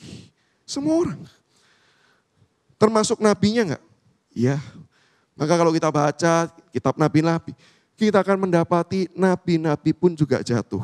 Semua 0.64 0.96
orang. 1.00 1.22
Termasuk 2.80 3.20
nabinya 3.24 3.74
enggak? 3.74 3.84
Ya. 4.36 4.58
Maka 5.34 5.54
kalau 5.58 5.72
kita 5.74 5.90
baca 5.90 6.34
kitab 6.70 6.94
nabi-nabi, 7.00 7.56
kita 7.98 8.22
akan 8.22 8.48
mendapati 8.48 9.10
nabi-nabi 9.18 9.92
pun 9.96 10.14
juga 10.14 10.44
jatuh. 10.46 10.84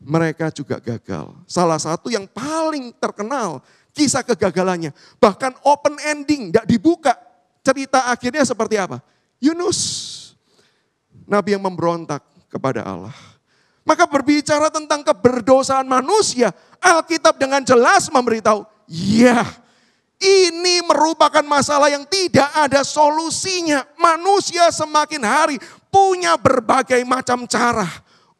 Mereka 0.00 0.48
juga 0.50 0.80
gagal. 0.80 1.36
Salah 1.44 1.76
satu 1.76 2.08
yang 2.08 2.24
paling 2.24 2.96
terkenal 2.96 3.60
kisah 3.92 4.24
kegagalannya. 4.24 4.96
Bahkan 5.20 5.60
open 5.60 6.00
ending, 6.08 6.48
tidak 6.50 6.66
dibuka. 6.66 7.12
Cerita 7.60 8.08
akhirnya 8.08 8.40
seperti 8.48 8.80
apa? 8.80 9.04
Yunus. 9.36 10.16
Nabi 11.28 11.54
yang 11.54 11.62
memberontak 11.62 12.24
kepada 12.48 12.82
Allah. 12.82 13.14
Maka 13.80 14.04
berbicara 14.04 14.68
tentang 14.68 15.00
keberdosaan 15.00 15.88
manusia, 15.88 16.52
Alkitab 16.78 17.40
dengan 17.40 17.64
jelas 17.64 18.12
memberitahu, 18.12 18.62
ya 18.86 19.40
ini 20.20 20.84
merupakan 20.84 21.40
masalah 21.40 21.88
yang 21.88 22.04
tidak 22.04 22.52
ada 22.52 22.84
solusinya. 22.84 23.88
Manusia 23.96 24.68
semakin 24.68 25.24
hari 25.24 25.56
punya 25.88 26.36
berbagai 26.36 27.00
macam 27.08 27.48
cara 27.48 27.88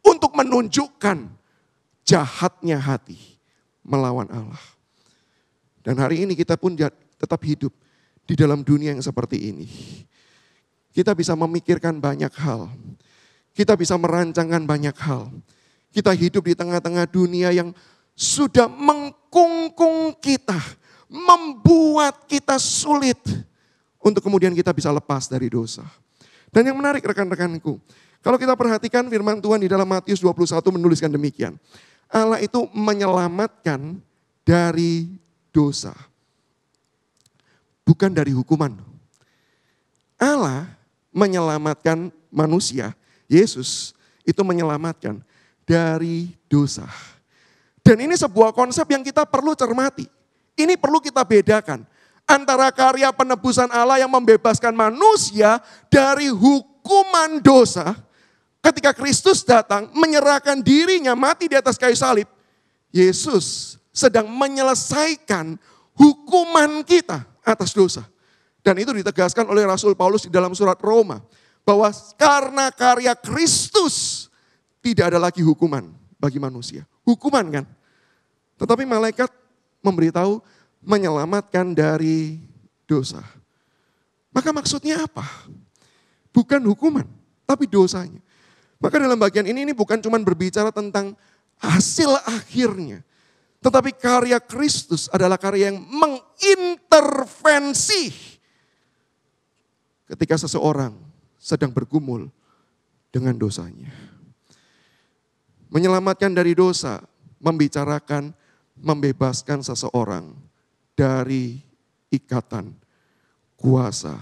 untuk 0.05 0.37
menunjukkan 0.37 1.25
jahatnya 2.05 2.77
hati 2.77 3.17
melawan 3.81 4.29
Allah. 4.29 4.65
Dan 5.81 5.97
hari 5.97 6.21
ini 6.21 6.37
kita 6.37 6.53
pun 6.53 6.77
tetap 6.77 7.41
hidup 7.41 7.73
di 8.29 8.37
dalam 8.37 8.61
dunia 8.61 8.93
yang 8.93 9.01
seperti 9.01 9.49
ini. 9.49 9.65
Kita 10.93 11.17
bisa 11.17 11.33
memikirkan 11.33 11.97
banyak 11.97 12.29
hal. 12.37 12.69
Kita 13.51 13.75
bisa 13.75 13.99
merancangkan 13.99 14.63
banyak 14.63 14.95
hal. 15.01 15.27
Kita 15.91 16.15
hidup 16.15 16.47
di 16.47 16.55
tengah-tengah 16.55 17.05
dunia 17.11 17.51
yang 17.51 17.75
sudah 18.15 18.71
mengkungkung 18.71 20.15
kita, 20.23 20.55
membuat 21.11 22.27
kita 22.31 22.55
sulit 22.55 23.19
untuk 23.99 24.23
kemudian 24.23 24.55
kita 24.55 24.71
bisa 24.71 24.87
lepas 24.89 25.27
dari 25.27 25.51
dosa. 25.51 25.83
Dan 26.51 26.71
yang 26.71 26.79
menarik 26.79 27.03
rekan-rekanku, 27.03 27.79
kalau 28.21 28.37
kita 28.37 28.53
perhatikan 28.53 29.09
firman 29.09 29.41
Tuhan 29.41 29.59
di 29.63 29.69
dalam 29.71 29.87
Matius 29.89 30.21
21 30.21 30.61
menuliskan 30.77 31.09
demikian. 31.09 31.57
Allah 32.11 32.43
itu 32.43 32.67
menyelamatkan 32.75 33.97
dari 34.43 35.15
dosa. 35.49 35.95
Bukan 37.87 38.11
dari 38.13 38.35
hukuman. 38.35 38.77
Allah 40.21 40.69
menyelamatkan 41.09 42.13
manusia, 42.29 42.93
Yesus, 43.31 43.95
itu 44.27 44.43
menyelamatkan 44.43 45.23
dari 45.63 46.35
dosa. 46.51 46.83
Dan 47.79 48.03
ini 48.03 48.19
sebuah 48.19 48.51
konsep 48.51 48.83
yang 48.91 49.01
kita 49.01 49.23
perlu 49.23 49.55
cermati. 49.55 50.03
Ini 50.59 50.75
perlu 50.75 50.99
kita 50.99 51.23
bedakan 51.23 51.87
antara 52.27 52.69
karya 52.75 53.09
penebusan 53.15 53.71
Allah 53.71 54.03
yang 54.03 54.11
membebaskan 54.11 54.75
manusia 54.75 55.63
dari 55.87 56.27
hukuman 56.27 57.39
dosa 57.39 57.95
ketika 58.61 58.91
Kristus 58.93 59.41
datang 59.41 59.89
menyerahkan 59.95 60.59
dirinya 60.59 61.15
mati 61.15 61.47
di 61.47 61.55
atas 61.55 61.79
kayu 61.79 61.95
salib. 61.95 62.27
Yesus 62.91 63.79
sedang 63.95 64.27
menyelesaikan 64.27 65.55
hukuman 65.95 66.83
kita 66.83 67.23
atas 67.41 67.71
dosa. 67.71 68.03
Dan 68.61 68.77
itu 68.77 68.93
ditegaskan 68.93 69.49
oleh 69.49 69.65
Rasul 69.65 69.97
Paulus 69.97 70.27
di 70.27 70.31
dalam 70.31 70.53
surat 70.53 70.77
Roma. 70.77 71.23
Bahwa 71.61 71.93
karena 72.17 72.73
karya 72.73 73.13
Kristus 73.13 74.27
tidak 74.81 75.13
ada 75.13 75.19
lagi 75.21 75.45
hukuman 75.45 75.93
bagi 76.17 76.41
manusia. 76.41 76.85
Hukuman 77.05 77.45
kan? 77.49 77.65
Tetapi 78.57 78.85
malaikat 78.85 79.29
memberitahu 79.81 80.41
menyelamatkan 80.81 81.73
dari 81.73 82.41
dosa. 82.85 83.21
Maka 84.33 84.53
maksudnya 84.53 85.05
apa? 85.05 85.25
Bukan 86.31 86.63
hukuman, 86.65 87.05
tapi 87.45 87.67
dosanya. 87.67 88.21
Maka 88.81 88.97
dalam 88.97 89.21
bagian 89.21 89.45
ini 89.45 89.61
ini 89.67 89.73
bukan 89.77 90.01
cuma 90.01 90.17
berbicara 90.17 90.73
tentang 90.73 91.13
hasil 91.61 92.17
akhirnya. 92.25 93.05
Tetapi 93.61 93.93
karya 93.93 94.41
Kristus 94.41 95.05
adalah 95.13 95.37
karya 95.37 95.69
yang 95.69 95.85
mengintervensi 95.85 98.09
ketika 100.09 100.41
seseorang 100.41 101.10
sedang 101.41 101.73
bergumul 101.73 102.29
dengan 103.09 103.33
dosanya. 103.33 103.89
Menyelamatkan 105.73 106.29
dari 106.29 106.53
dosa, 106.53 107.01
membicarakan, 107.41 108.29
membebaskan 108.77 109.65
seseorang 109.65 110.37
dari 110.93 111.57
ikatan 112.13 112.77
kuasa 113.57 114.13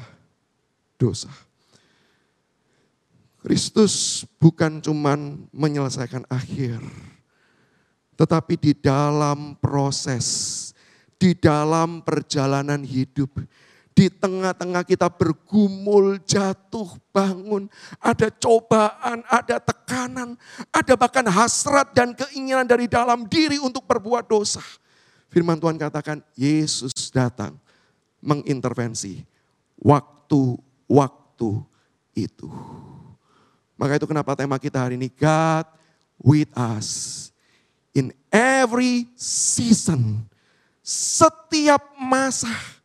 dosa. 0.96 1.32
Kristus 3.40 4.24
bukan 4.40 4.84
cuman 4.84 5.48
menyelesaikan 5.56 6.28
akhir, 6.28 6.84
tetapi 8.20 8.60
di 8.60 8.74
dalam 8.76 9.56
proses, 9.64 10.28
di 11.16 11.32
dalam 11.32 12.04
perjalanan 12.04 12.84
hidup, 12.84 13.32
di 14.00 14.08
tengah-tengah 14.08 14.88
kita 14.88 15.12
bergumul, 15.12 16.24
jatuh, 16.24 16.88
bangun, 17.12 17.68
ada 18.00 18.32
cobaan, 18.32 19.28
ada 19.28 19.60
tekanan, 19.60 20.40
ada 20.72 20.96
bahkan 20.96 21.28
hasrat 21.28 21.92
dan 21.92 22.16
keinginan 22.16 22.64
dari 22.64 22.88
dalam 22.88 23.28
diri 23.28 23.60
untuk 23.60 23.84
berbuat 23.84 24.24
dosa. 24.24 24.64
Firman 25.28 25.60
Tuhan 25.60 25.76
katakan, 25.76 26.24
Yesus 26.32 27.12
datang 27.12 27.60
mengintervensi 28.24 29.20
waktu-waktu 29.84 31.52
itu. 32.16 32.48
Maka 33.76 34.00
itu 34.00 34.08
kenapa 34.08 34.32
tema 34.32 34.56
kita 34.56 34.80
hari 34.80 34.96
ini, 34.96 35.12
God 35.12 35.68
with 36.24 36.48
us 36.56 37.28
in 37.92 38.16
every 38.32 39.12
season. 39.20 40.24
Setiap 40.88 42.00
masa. 42.00 42.79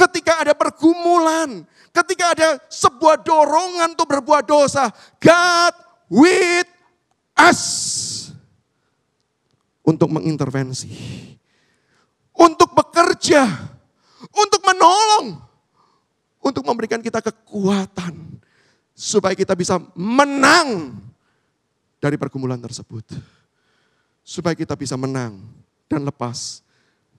Ketika 0.00 0.40
ada 0.40 0.56
pergumulan, 0.56 1.60
ketika 1.92 2.32
ada 2.32 2.48
sebuah 2.72 3.20
dorongan 3.20 3.92
untuk 3.92 4.08
berbuat 4.08 4.48
dosa, 4.48 4.88
God 5.20 5.76
with 6.08 6.64
us. 7.36 7.60
Untuk 9.84 10.08
mengintervensi, 10.08 10.88
untuk 12.32 12.72
bekerja, 12.72 13.44
untuk 14.32 14.64
menolong, 14.64 15.36
untuk 16.40 16.64
memberikan 16.64 17.04
kita 17.04 17.20
kekuatan. 17.20 18.40
Supaya 18.96 19.32
kita 19.36 19.52
bisa 19.52 19.80
menang 19.96 20.96
dari 22.00 22.16
pergumulan 22.16 22.60
tersebut. 22.60 23.04
Supaya 24.24 24.56
kita 24.56 24.76
bisa 24.76 24.96
menang 24.96 25.44
dan 25.88 26.04
lepas 26.08 26.64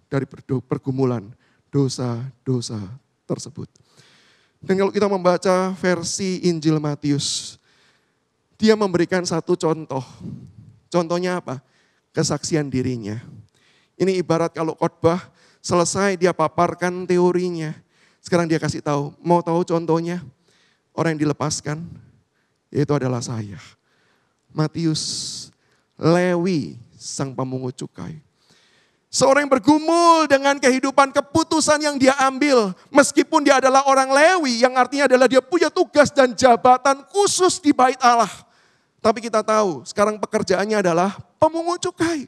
dari 0.10 0.26
pergumulan 0.66 1.30
dosa-dosa 1.72 2.78
tersebut. 3.26 3.72
Dan 4.62 4.78
kalau 4.78 4.92
kita 4.94 5.08
membaca 5.10 5.74
versi 5.80 6.46
Injil 6.46 6.78
Matius, 6.78 7.58
dia 8.62 8.78
memberikan 8.78 9.26
satu 9.26 9.58
contoh. 9.58 10.06
Contohnya 10.92 11.42
apa? 11.42 11.64
Kesaksian 12.14 12.70
dirinya. 12.70 13.18
Ini 13.98 14.22
ibarat 14.22 14.54
kalau 14.54 14.78
khotbah 14.78 15.32
selesai 15.64 16.20
dia 16.20 16.36
paparkan 16.36 17.10
teorinya. 17.10 17.74
Sekarang 18.22 18.46
dia 18.46 18.62
kasih 18.62 18.86
tahu, 18.86 19.18
mau 19.18 19.42
tahu 19.42 19.66
contohnya? 19.66 20.22
Orang 20.94 21.18
yang 21.18 21.26
dilepaskan, 21.26 21.82
yaitu 22.70 22.94
adalah 22.94 23.24
saya. 23.24 23.58
Matius, 24.52 25.48
Lewi, 25.98 26.78
sang 27.00 27.34
pemungut 27.34 27.74
cukai. 27.74 28.22
Seorang 29.12 29.44
yang 29.44 29.52
bergumul 29.52 30.24
dengan 30.24 30.56
kehidupan 30.56 31.12
keputusan 31.12 31.84
yang 31.84 32.00
dia 32.00 32.16
ambil. 32.24 32.72
Meskipun 32.88 33.44
dia 33.44 33.60
adalah 33.60 33.84
orang 33.84 34.08
Lewi 34.08 34.64
yang 34.64 34.72
artinya 34.80 35.12
adalah 35.12 35.28
dia 35.28 35.44
punya 35.44 35.68
tugas 35.68 36.16
dan 36.16 36.32
jabatan 36.32 37.04
khusus 37.12 37.60
di 37.60 37.76
bait 37.76 38.00
Allah. 38.00 38.32
Tapi 39.04 39.20
kita 39.20 39.44
tahu 39.44 39.84
sekarang 39.84 40.16
pekerjaannya 40.16 40.80
adalah 40.80 41.20
pemungut 41.36 41.84
cukai. 41.84 42.24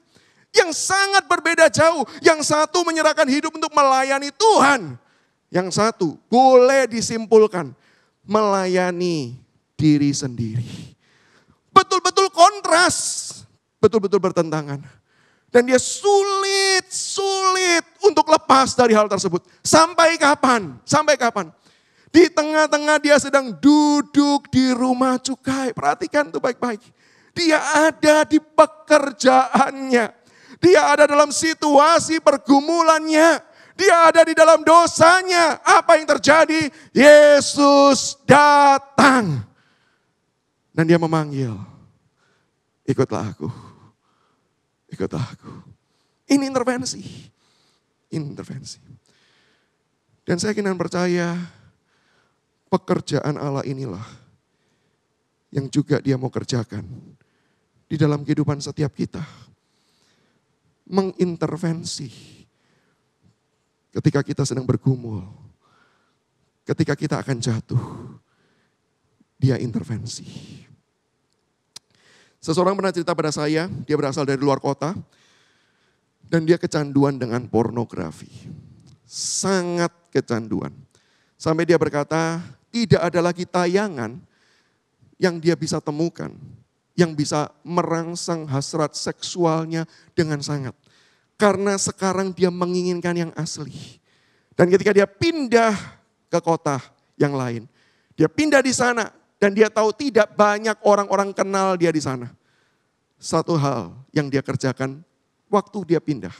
Yang 0.51 0.91
sangat 0.91 1.23
berbeda 1.23 1.71
jauh. 1.71 2.03
Yang 2.19 2.51
satu 2.51 2.83
menyerahkan 2.83 3.31
hidup 3.31 3.55
untuk 3.55 3.71
melayani 3.71 4.27
Tuhan. 4.35 4.99
Yang 5.47 5.79
satu 5.79 6.19
boleh 6.27 6.83
disimpulkan 6.91 7.71
melayani 8.27 9.39
diri 9.79 10.11
sendiri. 10.11 10.67
Betul-betul 11.71 12.27
kontras 12.27 13.23
betul-betul 13.83 14.23
bertentangan. 14.23 14.79
Dan 15.51 15.69
dia 15.69 15.77
sulit, 15.77 16.72
untuk 18.03 18.27
lepas 18.27 18.75
dari 18.75 18.91
hal 18.91 19.07
tersebut. 19.07 19.41
Sampai 19.63 20.19
kapan? 20.19 20.75
Sampai 20.83 21.15
kapan? 21.15 21.49
Di 22.13 22.29
tengah-tengah 22.29 23.01
dia 23.01 23.17
sedang 23.17 23.55
duduk 23.57 24.51
di 24.53 24.69
rumah 24.75 25.17
cukai. 25.17 25.73
Perhatikan 25.73 26.29
tuh 26.29 26.43
baik-baik. 26.43 26.83
Dia 27.33 27.57
ada 27.89 28.21
di 28.27 28.37
pekerjaannya. 28.37 30.05
Dia 30.61 30.81
ada 30.93 31.09
dalam 31.09 31.33
situasi 31.33 32.21
pergumulannya. 32.21 33.41
Dia 33.73 34.13
ada 34.13 34.21
di 34.21 34.37
dalam 34.37 34.61
dosanya. 34.61 35.57
Apa 35.65 35.97
yang 35.97 36.05
terjadi? 36.05 36.69
Yesus 36.93 38.21
datang. 38.29 39.41
Dan 40.69 40.85
dia 40.85 41.01
memanggil. 41.01 41.57
Ikutlah 42.85 43.33
aku 43.33 43.73
ikutlah 44.93 45.25
aku. 45.25 45.51
Ini 46.29 46.45
intervensi. 46.45 47.32
Intervensi. 48.13 48.79
Dan 50.23 50.39
saya 50.39 50.55
kini 50.55 50.71
percaya 50.77 51.35
pekerjaan 52.71 53.35
Allah 53.35 53.65
inilah 53.67 54.05
yang 55.53 55.67
juga 55.69 55.99
dia 55.99 56.17
mau 56.17 56.31
kerjakan 56.31 56.87
di 57.85 57.95
dalam 57.99 58.25
kehidupan 58.25 58.57
setiap 58.57 58.95
kita. 58.95 59.21
Mengintervensi 60.87 62.09
ketika 63.93 64.25
kita 64.25 64.43
sedang 64.43 64.65
bergumul, 64.65 65.23
ketika 66.65 66.97
kita 66.97 67.21
akan 67.21 67.37
jatuh, 67.39 67.83
dia 69.37 69.59
intervensi. 69.61 70.25
Seseorang 72.43 72.75
pernah 72.75 72.91
cerita 72.91 73.15
pada 73.15 73.31
saya, 73.31 73.71
dia 73.87 73.95
berasal 73.95 74.27
dari 74.27 74.41
luar 74.41 74.59
kota, 74.59 74.91
dan 76.33 76.49
dia 76.49 76.57
kecanduan 76.57 77.21
dengan 77.21 77.45
pornografi. 77.45 78.49
Sangat 79.05 79.93
kecanduan. 80.09 80.73
Sampai 81.37 81.69
dia 81.69 81.77
berkata, 81.77 82.41
tidak 82.73 83.05
ada 83.05 83.21
lagi 83.21 83.45
tayangan 83.45 84.17
yang 85.21 85.37
dia 85.37 85.53
bisa 85.53 85.77
temukan, 85.77 86.33
yang 86.97 87.13
bisa 87.13 87.53
merangsang 87.61 88.49
hasrat 88.49 88.97
seksualnya 88.97 89.85
dengan 90.17 90.41
sangat. 90.41 90.73
Karena 91.37 91.77
sekarang 91.77 92.33
dia 92.33 92.49
menginginkan 92.49 93.13
yang 93.13 93.31
asli. 93.37 94.01
Dan 94.57 94.73
ketika 94.73 94.89
dia 94.89 95.05
pindah 95.05 95.77
ke 96.33 96.39
kota 96.41 96.81
yang 97.13 97.37
lain, 97.37 97.69
dia 98.17 98.25
pindah 98.25 98.65
di 98.65 98.73
sana, 98.73 99.13
dan 99.37 99.53
dia 99.53 99.69
tahu 99.69 99.93
tidak 99.93 100.33
banyak 100.33 100.81
orang-orang 100.81 101.29
kenal 101.29 101.77
dia 101.77 101.93
di 101.93 102.01
sana. 102.01 102.33
Satu 103.21 103.53
hal 103.53 103.93
yang 104.09 104.33
dia 104.33 104.41
kerjakan 104.41 105.05
waktu 105.53 105.93
dia 105.93 106.01
pindah. 106.01 106.33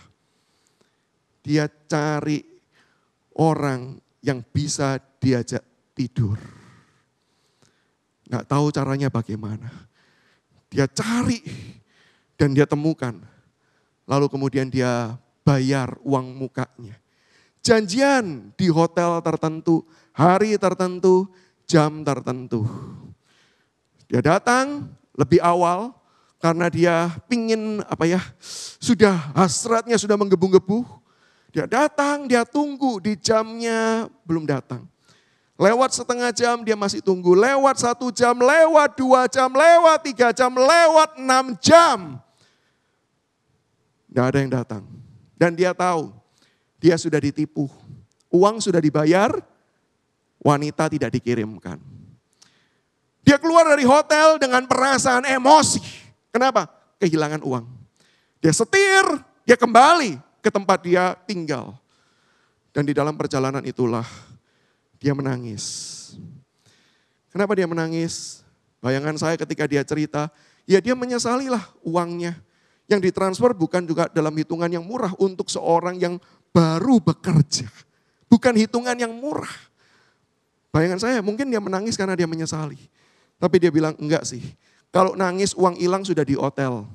Dia 1.46 1.70
cari 1.70 2.42
orang 3.38 4.02
yang 4.26 4.42
bisa 4.42 4.98
diajak 5.22 5.62
tidur. 5.94 6.42
Nggak 8.26 8.50
tahu 8.50 8.66
caranya 8.74 9.14
bagaimana. 9.14 9.70
Dia 10.74 10.90
cari 10.90 11.38
dan 12.34 12.58
dia 12.58 12.66
temukan. 12.66 13.14
Lalu 14.10 14.26
kemudian 14.34 14.74
dia 14.74 15.14
bayar 15.46 16.00
uang 16.02 16.34
mukanya. 16.34 16.98
Janjian 17.64 18.52
di 18.60 18.68
hotel 18.68 19.24
tertentu, 19.24 19.88
hari 20.12 20.58
tertentu, 20.60 21.32
jam 21.64 22.04
tertentu. 22.04 22.68
Dia 24.12 24.20
datang 24.20 24.92
lebih 25.16 25.40
awal 25.40 25.96
karena 26.44 26.68
dia 26.68 27.08
pingin 27.32 27.80
apa 27.88 28.04
ya, 28.04 28.20
sudah 28.84 29.32
hasratnya 29.32 29.96
sudah 29.96 30.20
menggebu-gebu. 30.20 30.84
Dia 31.56 31.64
datang, 31.64 32.28
dia 32.28 32.44
tunggu 32.44 33.00
di 33.00 33.16
jamnya 33.16 34.12
belum 34.28 34.44
datang. 34.44 34.84
Lewat 35.56 35.96
setengah 35.96 36.36
jam 36.36 36.68
dia 36.68 36.76
masih 36.76 37.00
tunggu, 37.00 37.32
lewat 37.32 37.80
satu 37.80 38.12
jam, 38.12 38.36
lewat 38.36 39.00
dua 39.00 39.32
jam, 39.32 39.48
lewat 39.56 40.04
tiga 40.04 40.36
jam, 40.36 40.52
lewat 40.52 41.16
enam 41.16 41.56
jam. 41.64 42.20
Tidak 44.12 44.26
ada 44.28 44.38
yang 44.44 44.52
datang. 44.52 44.84
Dan 45.40 45.56
dia 45.56 45.72
tahu, 45.72 46.12
dia 46.76 47.00
sudah 47.00 47.24
ditipu. 47.24 47.72
Uang 48.28 48.60
sudah 48.60 48.84
dibayar, 48.84 49.32
wanita 50.44 50.92
tidak 50.92 51.16
dikirimkan. 51.16 51.80
Dia 53.24 53.40
keluar 53.40 53.64
dari 53.64 53.88
hotel 53.88 54.36
dengan 54.36 54.68
perasaan 54.68 55.24
emosi. 55.24 56.03
Kenapa? 56.34 56.66
Kehilangan 56.98 57.46
uang. 57.46 57.66
Dia 58.42 58.50
setir, 58.50 59.06
dia 59.46 59.54
kembali 59.54 60.18
ke 60.42 60.50
tempat 60.50 60.82
dia 60.82 61.14
tinggal. 61.30 61.78
Dan 62.74 62.90
di 62.90 62.98
dalam 62.98 63.14
perjalanan 63.14 63.62
itulah 63.62 64.04
dia 64.98 65.14
menangis. 65.14 66.02
Kenapa 67.30 67.54
dia 67.54 67.70
menangis? 67.70 68.42
Bayangan 68.82 69.16
saya 69.16 69.36
ketika 69.38 69.70
dia 69.70 69.86
cerita, 69.86 70.34
ya 70.66 70.82
dia 70.82 70.98
menyesalilah 70.98 71.62
uangnya. 71.86 72.34
Yang 72.90 73.14
ditransfer 73.14 73.56
bukan 73.56 73.86
juga 73.88 74.10
dalam 74.12 74.34
hitungan 74.36 74.68
yang 74.68 74.84
murah 74.84 75.14
untuk 75.22 75.48
seorang 75.48 76.02
yang 76.02 76.18
baru 76.52 77.00
bekerja. 77.00 77.70
Bukan 78.28 78.58
hitungan 78.58 78.98
yang 78.98 79.14
murah. 79.14 79.54
Bayangan 80.74 81.00
saya 81.00 81.22
mungkin 81.22 81.54
dia 81.54 81.62
menangis 81.62 81.94
karena 81.94 82.18
dia 82.18 82.26
menyesali. 82.26 82.82
Tapi 83.38 83.56
dia 83.62 83.70
bilang 83.70 83.94
enggak 84.02 84.26
sih. 84.26 84.42
Kalau 84.94 85.18
nangis 85.18 85.58
uang 85.58 85.82
hilang 85.82 86.06
sudah 86.06 86.22
di 86.22 86.38
hotel. 86.38 86.86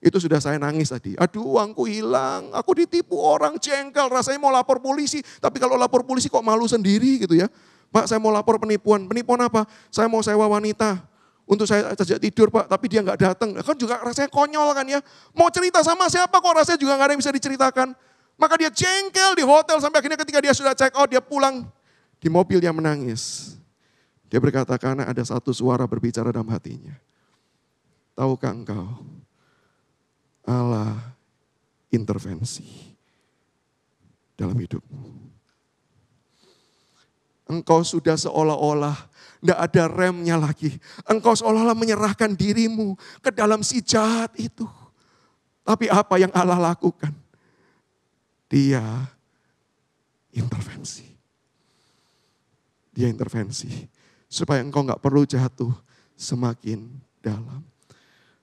Itu 0.00 0.16
sudah 0.16 0.40
saya 0.40 0.56
nangis 0.56 0.88
tadi. 0.88 1.12
Aduh 1.20 1.58
uangku 1.58 1.84
hilang, 1.84 2.48
aku 2.56 2.72
ditipu 2.80 3.20
orang 3.20 3.60
jengkel, 3.60 4.08
rasanya 4.08 4.40
mau 4.40 4.48
lapor 4.48 4.80
polisi. 4.80 5.20
Tapi 5.20 5.60
kalau 5.60 5.76
lapor 5.76 6.08
polisi 6.08 6.32
kok 6.32 6.40
malu 6.40 6.64
sendiri 6.64 7.20
gitu 7.20 7.36
ya. 7.36 7.50
Pak 7.92 8.08
saya 8.08 8.16
mau 8.16 8.32
lapor 8.32 8.56
penipuan, 8.56 9.04
penipuan 9.04 9.44
apa? 9.44 9.68
Saya 9.92 10.08
mau 10.08 10.24
sewa 10.24 10.48
wanita 10.48 11.04
untuk 11.44 11.68
saya 11.68 11.92
sejak 11.98 12.16
tidur 12.16 12.48
pak, 12.48 12.64
tapi 12.64 12.88
dia 12.88 13.04
nggak 13.04 13.18
datang. 13.18 13.52
Kan 13.60 13.76
juga 13.76 14.00
rasanya 14.00 14.32
konyol 14.32 14.72
kan 14.72 14.86
ya. 14.88 15.00
Mau 15.36 15.52
cerita 15.52 15.84
sama 15.84 16.08
siapa 16.08 16.32
kok 16.32 16.54
rasanya 16.56 16.80
juga 16.80 16.96
nggak 16.96 17.06
ada 17.08 17.12
yang 17.12 17.20
bisa 17.20 17.32
diceritakan. 17.34 17.88
Maka 18.38 18.54
dia 18.54 18.70
jengkel 18.70 19.34
di 19.34 19.44
hotel 19.44 19.82
sampai 19.82 19.98
akhirnya 19.98 20.16
ketika 20.16 20.38
dia 20.38 20.54
sudah 20.54 20.72
check 20.72 20.94
out, 20.94 21.10
dia 21.10 21.18
pulang 21.18 21.66
di 22.22 22.30
mobil 22.30 22.62
dia 22.62 22.70
menangis. 22.70 23.54
Dia 24.30 24.38
berkata 24.38 24.78
karena 24.78 25.10
ada 25.10 25.24
satu 25.26 25.50
suara 25.50 25.82
berbicara 25.90 26.30
dalam 26.30 26.46
hatinya. 26.54 27.07
Tahukah 28.18 28.50
engkau 28.50 28.98
Allah 30.42 31.14
intervensi 31.94 32.66
dalam 34.34 34.58
hidupmu. 34.58 35.30
Engkau 37.46 37.86
sudah 37.86 38.18
seolah-olah 38.18 38.98
tidak 39.38 39.58
ada 39.70 39.82
remnya 39.86 40.34
lagi. 40.34 40.74
Engkau 41.06 41.38
seolah-olah 41.38 41.78
menyerahkan 41.78 42.34
dirimu 42.34 42.98
ke 43.22 43.30
dalam 43.30 43.62
si 43.62 43.78
jahat 43.78 44.34
itu. 44.34 44.66
Tapi 45.62 45.86
apa 45.86 46.18
yang 46.18 46.34
Allah 46.34 46.74
lakukan? 46.74 47.14
Dia 48.50 48.82
intervensi. 50.34 51.06
Dia 52.90 53.06
intervensi. 53.06 53.68
Supaya 54.26 54.58
engkau 54.58 54.82
nggak 54.82 54.98
perlu 54.98 55.22
jatuh 55.22 55.70
semakin 56.18 56.82
dalam. 57.22 57.67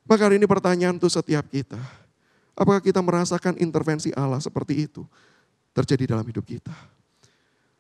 Maka 0.06 0.30
hari 0.30 0.38
ini 0.38 0.46
pertanyaan 0.46 1.02
tuh 1.02 1.10
setiap 1.10 1.50
kita. 1.50 1.82
Apakah 2.56 2.80
kita 2.80 3.02
merasakan 3.02 3.58
intervensi 3.58 4.14
Allah 4.14 4.40
seperti 4.40 4.86
itu 4.86 5.02
terjadi 5.76 6.16
dalam 6.16 6.24
hidup 6.24 6.46
kita? 6.46 6.72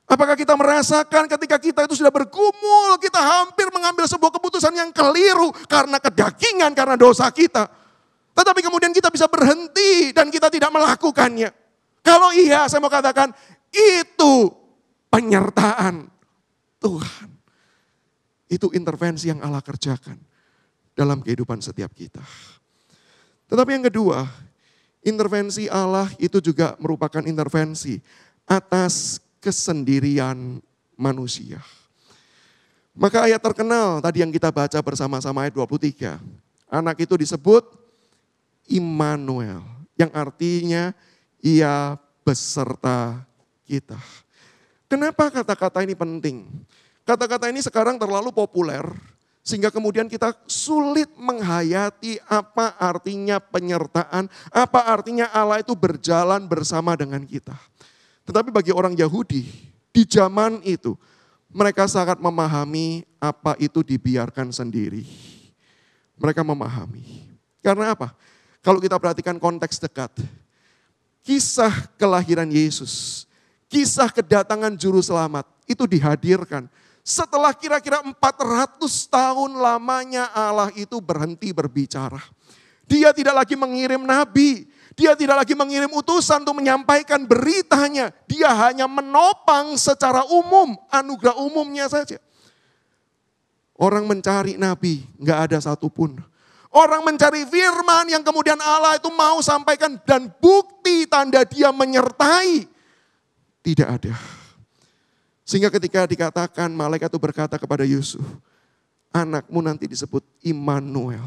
Apakah 0.05 0.38
kita 0.38 0.53
merasakan 0.53 1.25
ketika 1.25 1.57
kita 1.57 1.79
itu 1.85 1.97
sudah 1.97 2.13
bergumul, 2.13 2.97
kita 3.01 3.17
hampir 3.17 3.69
mengambil 3.73 4.05
sebuah 4.05 4.29
keputusan 4.38 4.73
yang 4.73 4.89
keliru 4.93 5.49
karena 5.65 5.97
kedagingan, 5.97 6.77
karena 6.77 6.93
dosa 6.93 7.29
kita. 7.33 7.65
Tetapi 8.35 8.59
kemudian 8.61 8.93
kita 8.93 9.09
bisa 9.09 9.25
berhenti 9.25 10.13
dan 10.13 10.29
kita 10.29 10.51
tidak 10.51 10.69
melakukannya. 10.69 11.49
Kalau 12.05 12.29
iya, 12.35 12.69
saya 12.69 12.83
mau 12.83 12.91
katakan 12.91 13.33
itu 13.73 14.51
penyertaan 15.09 16.05
Tuhan. 16.77 17.29
Itu 18.45 18.69
intervensi 18.77 19.33
yang 19.33 19.41
Allah 19.41 19.63
kerjakan 19.65 20.34
dalam 20.95 21.19
kehidupan 21.21 21.60
setiap 21.60 21.91
kita. 21.91 22.23
Tetapi 23.51 23.69
yang 23.77 23.86
kedua, 23.86 24.25
intervensi 25.05 25.69
Allah 25.69 26.10
itu 26.17 26.41
juga 26.41 26.73
merupakan 26.81 27.21
intervensi 27.21 28.01
atas 28.47 29.21
kesendirian 29.43 30.58
manusia. 30.97 31.62
Maka 32.95 33.27
ayat 33.27 33.43
terkenal 33.43 33.99
tadi 33.99 34.23
yang 34.23 34.31
kita 34.31 34.49
baca 34.49 34.79
bersama-sama 34.79 35.43
ayat 35.45 35.53
23. 35.53 36.15
Anak 36.71 36.97
itu 37.03 37.13
disebut 37.19 37.67
Immanuel, 38.65 39.62
yang 39.93 40.10
artinya 40.10 40.95
ia 41.38 41.99
beserta 42.25 43.21
kita. 43.69 43.99
Kenapa 44.89 45.29
kata-kata 45.29 45.86
ini 45.86 45.93
penting? 45.93 46.49
Kata-kata 47.05 47.53
ini 47.53 47.62
sekarang 47.62 48.01
terlalu 48.01 48.34
populer, 48.34 48.81
sehingga 49.45 49.69
kemudian 49.69 50.10
kita 50.10 50.34
sulit 50.49 51.05
menghayati 51.13 52.17
apa 52.25 52.73
artinya 52.81 53.38
penyertaan, 53.38 54.25
apa 54.49 54.79
artinya 54.89 55.29
Allah 55.29 55.62
itu 55.62 55.77
berjalan 55.77 56.49
bersama 56.49 56.97
dengan 56.97 57.21
kita. 57.21 57.53
Tetapi 58.25 58.49
bagi 58.49 58.73
orang 58.73 58.97
Yahudi 58.97 59.45
di 59.93 60.01
zaman 60.10 60.65
itu, 60.65 60.97
mereka 61.53 61.86
sangat 61.86 62.17
memahami 62.17 63.05
apa 63.21 63.53
itu 63.62 63.86
dibiarkan 63.86 64.49
sendiri. 64.49 65.05
Mereka 66.17 66.41
memahami. 66.41 67.38
Karena 67.62 67.93
apa? 67.93 68.17
Kalau 68.65 68.81
kita 68.81 68.97
perhatikan 68.97 69.38
konteks 69.38 69.77
dekat, 69.77 70.10
kisah 71.21 71.86
kelahiran 72.01 72.49
Yesus, 72.49 73.29
kisah 73.69 74.10
kedatangan 74.10 74.73
juru 74.73 75.05
selamat 75.05 75.45
itu 75.69 75.86
dihadirkan 75.86 76.65
setelah 77.05 77.53
kira-kira 77.53 78.01
400 78.01 78.81
tahun 79.13 79.61
lamanya 79.61 80.33
Allah 80.33 80.73
itu 80.73 80.97
berhenti 80.97 81.53
berbicara. 81.53 82.17
Dia 82.89 83.13
tidak 83.13 83.45
lagi 83.45 83.53
mengirim 83.53 84.01
nabi, 84.01 84.65
dia 84.97 85.13
tidak 85.13 85.45
lagi 85.45 85.53
mengirim 85.53 85.93
utusan 85.93 86.41
untuk 86.41 86.57
menyampaikan 86.57 87.21
beritanya. 87.29 88.09
Dia 88.25 88.49
hanya 88.57 88.89
menopang 88.89 89.77
secara 89.77 90.25
umum, 90.33 90.73
anugerah 90.89 91.37
umumnya 91.45 91.85
saja. 91.85 92.17
Orang 93.77 94.09
mencari 94.09 94.57
nabi, 94.57 95.05
nggak 95.21 95.39
ada 95.51 95.57
satupun. 95.61 96.17
Orang 96.73 97.05
mencari 97.05 97.45
firman 97.45 98.09
yang 98.09 98.25
kemudian 98.25 98.57
Allah 98.57 98.97
itu 98.97 99.07
mau 99.13 99.39
sampaikan 99.45 99.95
dan 100.09 100.27
bukti 100.41 101.05
tanda 101.05 101.45
dia 101.45 101.69
menyertai. 101.69 102.65
Tidak 103.61 103.87
ada. 103.87 104.44
Sehingga 105.45 105.69
ketika 105.69 106.10
dikatakan 106.10 106.73
malaikat 106.73 107.05
itu 107.05 107.21
berkata 107.21 107.62
kepada 107.62 107.86
Yusuf, 107.86 108.25
anakmu 109.13 109.62
nanti 109.62 109.86
disebut 109.86 110.25
Immanuel, 110.41 111.21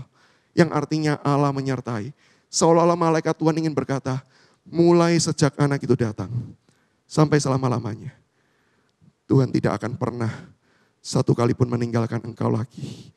yang 0.59 0.75
artinya 0.75 1.23
Allah 1.23 1.55
menyertai. 1.55 2.11
Seolah-olah 2.51 2.99
malaikat 2.99 3.39
Tuhan 3.39 3.55
ingin 3.63 3.71
berkata, 3.71 4.19
mulai 4.67 5.15
sejak 5.23 5.55
anak 5.55 5.87
itu 5.87 5.95
datang, 5.95 6.29
sampai 7.07 7.39
selama-lamanya. 7.39 8.11
Tuhan 9.31 9.55
tidak 9.55 9.79
akan 9.79 9.95
pernah 9.95 10.33
satu 10.99 11.31
kali 11.31 11.55
pun 11.55 11.71
meninggalkan 11.71 12.19
engkau 12.27 12.51
lagi. 12.51 13.15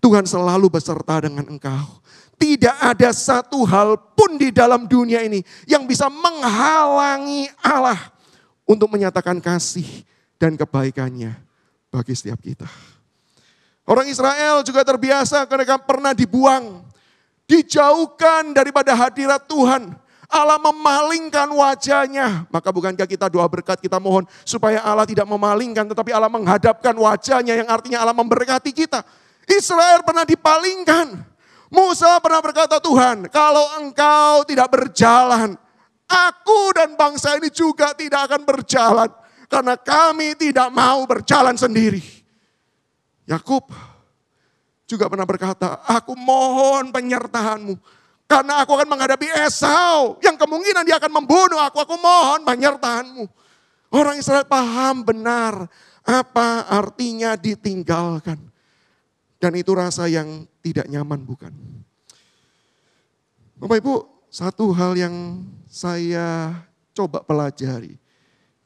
Tuhan 0.00 0.24
selalu 0.24 0.72
beserta 0.72 1.20
dengan 1.20 1.44
engkau. 1.44 2.00
Tidak 2.40 2.80
ada 2.80 3.12
satu 3.12 3.68
hal 3.68 4.00
pun 4.16 4.40
di 4.40 4.48
dalam 4.48 4.88
dunia 4.88 5.20
ini 5.20 5.44
yang 5.68 5.84
bisa 5.84 6.08
menghalangi 6.08 7.52
Allah 7.60 8.08
untuk 8.64 8.88
menyatakan 8.88 9.36
kasih 9.44 9.84
dan 10.40 10.56
kebaikannya 10.56 11.36
bagi 11.92 12.16
setiap 12.16 12.40
kita. 12.40 12.64
Orang 13.84 14.08
Israel 14.08 14.64
juga 14.64 14.80
terbiasa 14.80 15.44
mereka 15.44 15.76
pernah 15.76 16.16
dibuang, 16.16 16.80
dijauhkan 17.44 18.56
daripada 18.56 18.96
hadirat 18.96 19.44
Tuhan. 19.44 19.92
Allah 20.30 20.62
memalingkan 20.62 21.50
wajahnya. 21.50 22.46
Maka 22.54 22.70
bukankah 22.70 23.02
kita 23.02 23.26
doa 23.26 23.42
berkat 23.50 23.82
kita 23.82 23.98
mohon 23.98 24.22
supaya 24.46 24.78
Allah 24.78 25.02
tidak 25.02 25.26
memalingkan 25.26 25.90
tetapi 25.90 26.14
Allah 26.14 26.30
menghadapkan 26.30 26.94
wajahnya 26.94 27.58
yang 27.58 27.68
artinya 27.68 27.98
Allah 27.98 28.14
memberkati 28.14 28.70
kita. 28.70 29.02
Israel 29.50 30.06
pernah 30.06 30.22
dipalingkan. 30.22 31.18
Musa 31.70 32.18
pernah 32.22 32.42
berkata, 32.42 32.82
Tuhan, 32.82 33.30
kalau 33.30 33.82
engkau 33.82 34.42
tidak 34.46 34.70
berjalan, 34.70 35.54
aku 36.06 36.60
dan 36.74 36.98
bangsa 36.98 37.38
ini 37.38 37.50
juga 37.50 37.94
tidak 37.94 38.26
akan 38.30 38.42
berjalan. 38.42 39.10
Karena 39.50 39.74
kami 39.74 40.38
tidak 40.38 40.70
mau 40.70 41.02
berjalan 41.10 41.58
sendiri. 41.58 41.98
Yakub 43.26 43.66
juga 44.86 45.10
pernah 45.10 45.26
berkata, 45.26 45.82
aku 45.90 46.14
mohon 46.14 46.94
penyertaanmu. 46.94 47.74
Karena 48.30 48.62
aku 48.62 48.78
akan 48.78 48.86
menghadapi 48.86 49.26
Esau 49.42 50.22
yang 50.22 50.38
kemungkinan 50.38 50.86
dia 50.86 51.02
akan 51.02 51.18
membunuh 51.18 51.58
aku. 51.58 51.82
Aku 51.82 51.98
mohon 51.98 52.46
penyertaanmu. 52.46 53.26
Orang 53.90 54.22
Israel 54.22 54.46
paham 54.46 55.02
benar 55.02 55.66
apa 56.06 56.70
artinya 56.70 57.34
ditinggalkan. 57.34 58.38
Dan 59.42 59.52
itu 59.58 59.74
rasa 59.74 60.06
yang 60.06 60.46
tidak 60.62 60.86
nyaman 60.86 61.26
bukan? 61.26 61.50
Bapak 63.58 63.82
Ibu, 63.82 63.94
satu 64.30 64.70
hal 64.78 64.94
yang 64.94 65.42
saya 65.66 66.54
coba 66.94 67.26
pelajari 67.26 67.99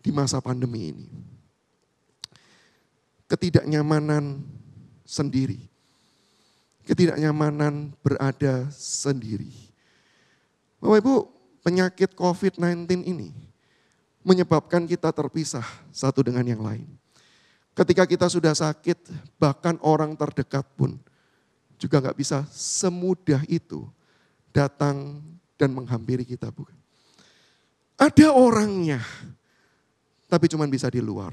di 0.05 0.13
masa 0.13 0.37
pandemi 0.45 0.93
ini. 0.93 1.09
Ketidaknyamanan 3.25 4.45
sendiri. 5.09 5.65
Ketidaknyamanan 6.85 7.97
berada 8.05 8.69
sendiri. 8.69 9.49
Bapak 10.77 11.01
Ibu, 11.01 11.15
penyakit 11.65 12.13
COVID-19 12.13 13.09
ini 13.09 13.33
menyebabkan 14.21 14.85
kita 14.85 15.09
terpisah 15.09 15.65
satu 15.89 16.21
dengan 16.21 16.45
yang 16.45 16.61
lain. 16.61 16.85
Ketika 17.73 18.05
kita 18.05 18.29
sudah 18.29 18.53
sakit, 18.53 19.09
bahkan 19.41 19.81
orang 19.81 20.13
terdekat 20.13 20.69
pun 20.77 21.01
juga 21.81 22.05
nggak 22.05 22.21
bisa 22.21 22.45
semudah 22.53 23.41
itu 23.49 23.89
datang 24.53 25.25
dan 25.57 25.73
menghampiri 25.73 26.23
kita, 26.23 26.53
bukan? 26.53 26.77
Ada 27.99 28.31
orangnya, 28.31 29.01
tapi 30.35 30.51
cuma 30.51 30.67
bisa 30.67 30.91
di 30.91 30.99
luar. 30.99 31.31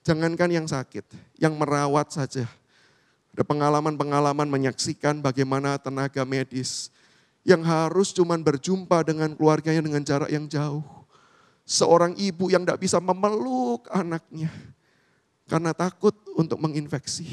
Jangankan 0.00 0.48
yang 0.48 0.64
sakit, 0.64 1.04
yang 1.36 1.52
merawat 1.60 2.08
saja. 2.08 2.48
Ada 3.36 3.44
pengalaman-pengalaman 3.44 4.48
menyaksikan 4.48 5.20
bagaimana 5.20 5.76
tenaga 5.76 6.24
medis 6.24 6.88
yang 7.44 7.60
harus 7.60 8.16
cuma 8.16 8.32
berjumpa 8.40 9.04
dengan 9.04 9.36
keluarganya 9.36 9.84
dengan 9.84 10.00
jarak 10.00 10.32
yang 10.32 10.48
jauh. 10.48 10.80
Seorang 11.68 12.16
ibu 12.16 12.48
yang 12.48 12.64
tidak 12.64 12.80
bisa 12.80 12.96
memeluk 12.96 13.84
anaknya 13.92 14.48
karena 15.44 15.76
takut 15.76 16.16
untuk 16.40 16.56
menginfeksi. 16.64 17.28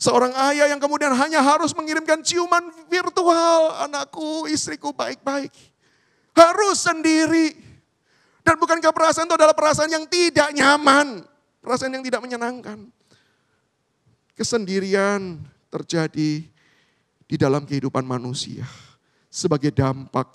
Seorang 0.00 0.34
ayah 0.50 0.66
yang 0.74 0.82
kemudian 0.82 1.14
hanya 1.14 1.38
harus 1.38 1.70
mengirimkan 1.76 2.18
ciuman 2.26 2.66
virtual. 2.90 3.78
Anakku, 3.86 4.50
istriku 4.50 4.90
baik-baik. 4.90 5.54
Harus 6.34 6.82
sendiri. 6.82 7.69
Dan 8.40 8.56
bukankah 8.56 8.92
perasaan 8.92 9.28
itu 9.28 9.36
adalah 9.36 9.54
perasaan 9.54 9.92
yang 9.92 10.04
tidak 10.08 10.50
nyaman. 10.56 11.22
Perasaan 11.60 11.92
yang 11.92 12.04
tidak 12.04 12.24
menyenangkan. 12.24 12.88
Kesendirian 14.32 15.38
terjadi 15.68 16.48
di 17.28 17.36
dalam 17.36 17.68
kehidupan 17.68 18.02
manusia. 18.02 18.64
Sebagai 19.28 19.70
dampak 19.70 20.34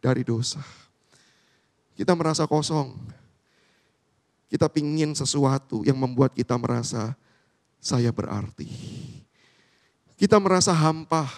dari 0.00 0.24
dosa. 0.24 0.64
Kita 1.94 2.16
merasa 2.16 2.48
kosong. 2.48 2.96
Kita 4.48 4.72
pingin 4.72 5.12
sesuatu 5.12 5.84
yang 5.84 6.00
membuat 6.00 6.32
kita 6.32 6.56
merasa 6.56 7.12
saya 7.76 8.08
berarti. 8.08 8.66
Kita 10.16 10.40
merasa 10.40 10.72
hampa, 10.72 11.28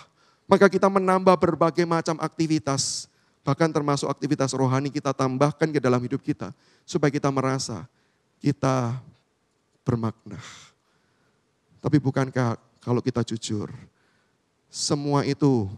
maka 0.46 0.70
kita 0.70 0.86
menambah 0.86 1.36
berbagai 1.36 1.84
macam 1.84 2.16
aktivitas. 2.22 3.09
Bahkan 3.40 3.72
termasuk 3.72 4.06
aktivitas 4.06 4.52
rohani 4.52 4.92
kita 4.92 5.16
tambahkan 5.16 5.72
ke 5.72 5.80
dalam 5.80 6.00
hidup 6.04 6.20
kita. 6.20 6.52
Supaya 6.84 7.08
kita 7.08 7.32
merasa 7.32 7.88
kita 8.40 9.00
bermakna. 9.84 10.40
Tapi 11.80 11.96
bukankah 11.96 12.60
kalau 12.84 13.00
kita 13.00 13.24
jujur, 13.24 13.72
semua 14.68 15.24
itu 15.24 15.68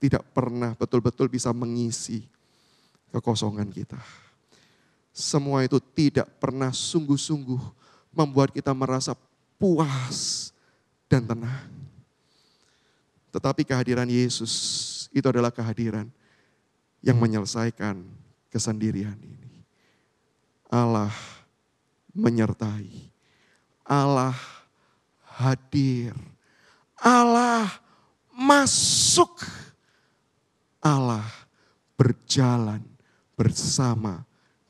tidak 0.00 0.24
pernah 0.32 0.72
betul-betul 0.74 1.28
bisa 1.28 1.52
mengisi 1.52 2.24
kekosongan 3.12 3.68
kita. 3.68 4.00
Semua 5.12 5.62
itu 5.62 5.76
tidak 5.92 6.26
pernah 6.40 6.72
sungguh-sungguh 6.72 7.60
membuat 8.16 8.56
kita 8.56 8.72
merasa 8.72 9.12
puas 9.60 10.50
dan 11.06 11.28
tenang. 11.28 11.68
Tetapi 13.28 13.68
kehadiran 13.68 14.08
Yesus 14.08 14.52
itu 15.12 15.24
adalah 15.28 15.52
kehadiran 15.52 16.08
yang 17.02 17.18
menyelesaikan 17.18 18.00
kesendirian 18.48 19.18
ini. 19.18 19.66
Allah 20.70 21.12
menyertai. 22.14 23.10
Allah 23.84 24.32
hadir. 25.36 26.14
Allah 26.96 27.68
masuk. 28.32 29.42
Allah 30.82 31.26
berjalan 31.98 32.82
bersama 33.36 34.22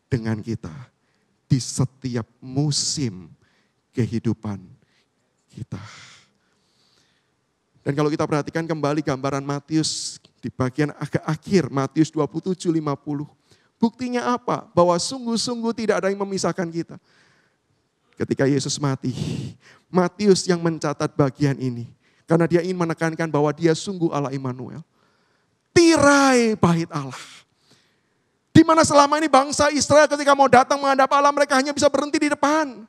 dengan 0.08 0.40
kita 0.40 0.72
di 1.48 1.60
setiap 1.60 2.24
musim 2.40 3.32
kehidupan 3.92 4.60
kita. 5.52 5.80
Dan 7.82 7.98
kalau 7.98 8.08
kita 8.08 8.26
perhatikan 8.26 8.62
kembali 8.62 9.02
gambaran 9.02 9.42
Matius 9.42 10.22
di 10.38 10.50
bagian 10.50 10.94
agak 10.98 11.22
akhir, 11.26 11.66
Matius 11.70 12.14
27, 12.14 12.70
50. 12.70 13.26
Buktinya 13.78 14.38
apa? 14.38 14.70
Bahwa 14.70 14.94
sungguh-sungguh 14.94 15.74
tidak 15.74 16.02
ada 16.02 16.08
yang 16.14 16.22
memisahkan 16.22 16.66
kita. 16.70 16.96
Ketika 18.14 18.46
Yesus 18.46 18.78
mati, 18.78 19.10
Matius 19.90 20.46
yang 20.46 20.62
mencatat 20.62 21.10
bagian 21.18 21.58
ini. 21.58 21.90
Karena 22.22 22.46
dia 22.46 22.62
ingin 22.62 22.78
menekankan 22.78 23.26
bahwa 23.26 23.50
dia 23.50 23.74
sungguh 23.74 24.14
Allah 24.14 24.30
Immanuel. 24.30 24.86
Tirai 25.74 26.54
bait 26.54 26.86
Allah 26.94 27.18
di 28.52 28.60
mana 28.60 28.84
selama 28.84 29.16
ini 29.16 29.32
bangsa 29.32 29.72
Israel 29.72 30.04
ketika 30.04 30.36
mau 30.36 30.44
datang 30.44 30.76
menghadap 30.76 31.08
Allah 31.08 31.32
mereka 31.32 31.56
hanya 31.56 31.72
bisa 31.72 31.88
berhenti 31.88 32.20
di 32.20 32.28
depan. 32.28 32.84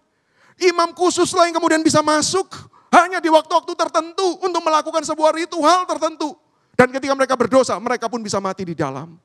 Imam 0.60 0.92
khusus 0.92 1.32
lah 1.34 1.48
yang 1.50 1.56
kemudian 1.56 1.82
bisa 1.82 2.04
masuk 2.04 2.52
hanya 2.94 3.18
di 3.18 3.26
waktu-waktu 3.34 3.74
tertentu 3.74 4.38
untuk 4.46 4.62
melakukan 4.62 5.02
sebuah 5.02 5.34
ritual 5.34 5.90
tertentu. 5.90 6.38
Dan 6.78 6.94
ketika 6.94 7.14
mereka 7.18 7.34
berdosa 7.34 7.74
mereka 7.82 8.06
pun 8.06 8.22
bisa 8.22 8.38
mati 8.38 8.62
di 8.70 8.78
dalam. 8.78 9.18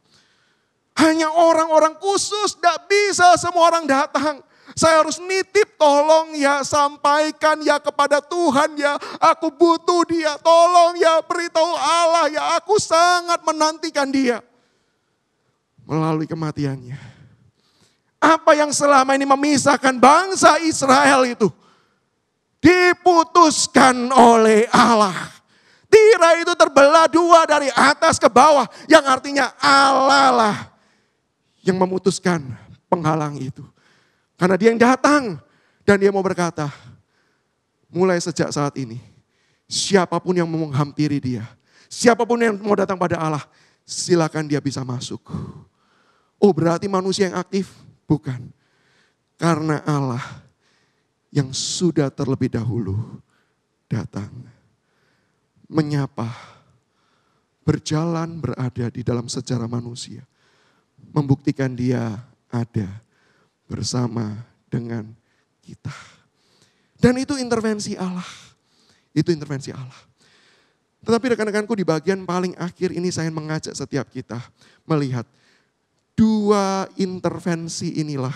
Hanya 0.97 1.31
orang-orang 1.31 1.95
khusus, 2.01 2.57
tidak 2.57 2.89
bisa 2.91 3.37
semua 3.39 3.71
orang 3.71 3.85
datang. 3.85 4.41
Saya 4.75 5.05
harus 5.05 5.21
nitip, 5.23 5.79
tolong 5.79 6.35
ya 6.35 6.65
sampaikan 6.67 7.61
ya 7.63 7.79
kepada 7.79 8.19
Tuhan 8.25 8.75
ya. 8.75 8.99
Aku 9.21 9.53
butuh 9.53 10.03
dia, 10.11 10.35
tolong 10.43 10.99
ya 10.99 11.23
beritahu 11.23 11.73
Allah 11.77 12.27
ya. 12.33 12.43
Aku 12.59 12.81
sangat 12.83 13.45
menantikan 13.47 14.11
dia 14.11 14.43
melalui 15.87 16.27
kematiannya. 16.27 16.99
Apa 18.19 18.59
yang 18.59 18.75
selama 18.75 19.15
ini 19.15 19.23
memisahkan 19.23 19.95
bangsa 19.97 20.59
Israel 20.67 21.23
itu 21.23 21.47
diputuskan 22.63 24.11
oleh 24.11 24.67
Allah. 24.75 25.15
Tirai 25.89 26.45
itu 26.45 26.53
terbelah 26.53 27.09
dua 27.09 27.49
dari 27.49 27.73
atas 27.73 28.21
ke 28.21 28.29
bawah 28.29 28.69
yang 28.85 29.09
artinya 29.09 29.57
Allah 29.57 30.29
lah 30.29 30.57
yang 31.65 31.81
memutuskan 31.81 32.45
penghalang 32.93 33.41
itu. 33.41 33.65
Karena 34.37 34.55
dia 34.61 34.69
yang 34.69 34.81
datang 34.81 35.41
dan 35.83 35.97
dia 35.97 36.13
mau 36.13 36.21
berkata, 36.21 36.69
mulai 37.89 38.21
sejak 38.21 38.53
saat 38.53 38.77
ini, 38.77 39.01
siapa 39.65 40.21
pun 40.21 40.37
yang 40.37 40.45
mau 40.45 40.69
menghampiri 40.69 41.19
dia, 41.19 41.45
siapa 41.89 42.29
pun 42.29 42.37
yang 42.37 42.55
mau 42.61 42.77
datang 42.77 43.01
pada 43.01 43.17
Allah, 43.17 43.45
silakan 43.89 44.45
dia 44.45 44.61
bisa 44.61 44.85
masuk. 44.85 45.25
Oh 46.39 46.53
berarti 46.53 46.87
manusia 46.87 47.33
yang 47.33 47.41
aktif? 47.41 47.73
Bukan. 48.05 48.53
Karena 49.41 49.83
Allah 49.89 50.48
yang 51.29 51.53
sudah 51.53 52.09
terlebih 52.13 52.53
dahulu 52.53 52.97
datang. 53.91 54.31
Menyapa. 55.69 56.57
Berjalan 57.69 58.41
berada 58.41 58.89
di 58.89 59.05
dalam 59.05 59.29
sejarah 59.29 59.69
manusia. 59.69 60.25
Membuktikan 61.13 61.77
dia 61.77 62.17
ada 62.49 62.89
bersama 63.69 64.41
dengan 64.73 65.05
kita. 65.61 65.93
Dan 66.97 67.21
itu 67.21 67.37
intervensi 67.37 67.93
Allah. 67.93 68.25
Itu 69.13 69.29
intervensi 69.29 69.69
Allah. 69.69 70.01
Tetapi 71.05 71.37
rekan-rekanku 71.37 71.77
di 71.77 71.85
bagian 71.85 72.25
paling 72.25 72.57
akhir 72.57 72.97
ini 72.97 73.13
saya 73.13 73.29
mengajak 73.29 73.77
setiap 73.77 74.09
kita 74.09 74.41
melihat 74.89 75.29
Dua 76.19 76.91
intervensi 76.99 78.03
inilah 78.03 78.35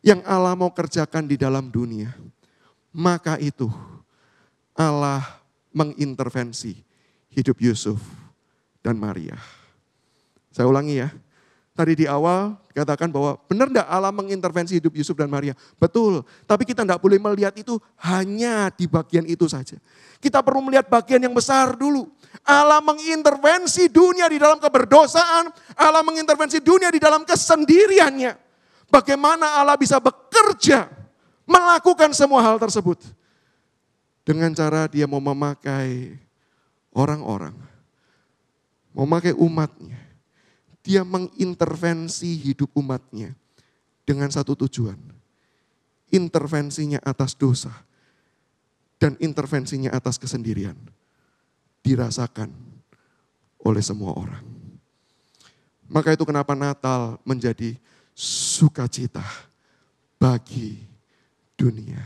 yang 0.00 0.20
Allah 0.24 0.56
mau 0.56 0.72
kerjakan 0.72 1.28
di 1.28 1.36
dalam 1.36 1.68
dunia. 1.68 2.12
Maka 2.90 3.38
itu 3.38 3.70
Allah 4.74 5.22
mengintervensi 5.70 6.74
hidup 7.30 7.62
Yusuf 7.62 8.02
dan 8.82 8.98
Maria. 8.98 9.38
Saya 10.50 10.66
ulangi 10.66 10.98
ya. 10.98 11.08
Tadi 11.70 12.04
di 12.04 12.04
awal 12.04 12.58
katakan 12.74 13.08
bahwa 13.08 13.38
benar 13.46 13.70
enggak 13.70 13.88
Allah 13.88 14.12
mengintervensi 14.12 14.76
hidup 14.82 14.92
Yusuf 14.92 15.14
dan 15.14 15.30
Maria? 15.30 15.54
Betul, 15.78 16.26
tapi 16.44 16.66
kita 16.66 16.82
enggak 16.82 17.00
boleh 17.00 17.16
melihat 17.16 17.54
itu 17.56 17.78
hanya 18.02 18.68
di 18.74 18.90
bagian 18.90 19.24
itu 19.24 19.46
saja. 19.46 19.78
Kita 20.18 20.42
perlu 20.44 20.66
melihat 20.66 20.90
bagian 20.90 21.22
yang 21.22 21.32
besar 21.32 21.78
dulu. 21.78 22.10
Allah 22.42 22.82
mengintervensi 22.82 23.86
dunia 23.88 24.26
di 24.28 24.36
dalam 24.36 24.58
keberdosaan, 24.58 25.48
Allah 25.78 26.02
mengintervensi 26.04 26.58
dunia 26.60 26.90
di 26.90 27.00
dalam 27.00 27.22
kesendiriannya. 27.22 28.49
Bagaimana 28.90 29.62
Allah 29.62 29.78
bisa 29.78 30.02
bekerja 30.02 30.90
melakukan 31.46 32.10
semua 32.10 32.42
hal 32.42 32.58
tersebut. 32.58 32.98
Dengan 34.26 34.50
cara 34.54 34.86
dia 34.86 35.06
mau 35.06 35.22
memakai 35.22 36.18
orang-orang, 36.94 37.54
memakai 38.94 39.34
umatnya. 39.34 39.98
Dia 40.80 41.06
mengintervensi 41.06 42.34
hidup 42.40 42.70
umatnya 42.74 43.34
dengan 44.02 44.30
satu 44.30 44.58
tujuan. 44.66 44.98
Intervensinya 46.10 46.98
atas 47.06 47.38
dosa 47.38 47.70
dan 48.98 49.14
intervensinya 49.22 49.94
atas 49.94 50.18
kesendirian 50.18 50.74
dirasakan 51.86 52.50
oleh 53.62 53.82
semua 53.84 54.18
orang. 54.18 54.44
Maka 55.90 56.14
itu 56.14 56.22
kenapa 56.22 56.54
Natal 56.54 57.18
menjadi 57.26 57.74
sukacita 58.14 59.24
bagi 60.20 60.76
dunia. 61.56 62.00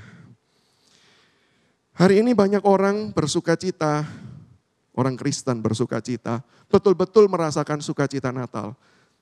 Hari 1.94 2.26
ini 2.26 2.34
banyak 2.34 2.66
orang 2.66 3.14
bersuka 3.14 3.54
cita, 3.54 4.02
orang 4.98 5.14
Kristen 5.14 5.62
bersuka 5.62 6.02
cita, 6.02 6.42
betul-betul 6.66 7.30
merasakan 7.30 7.78
sukacita 7.78 8.34
Natal. 8.34 8.74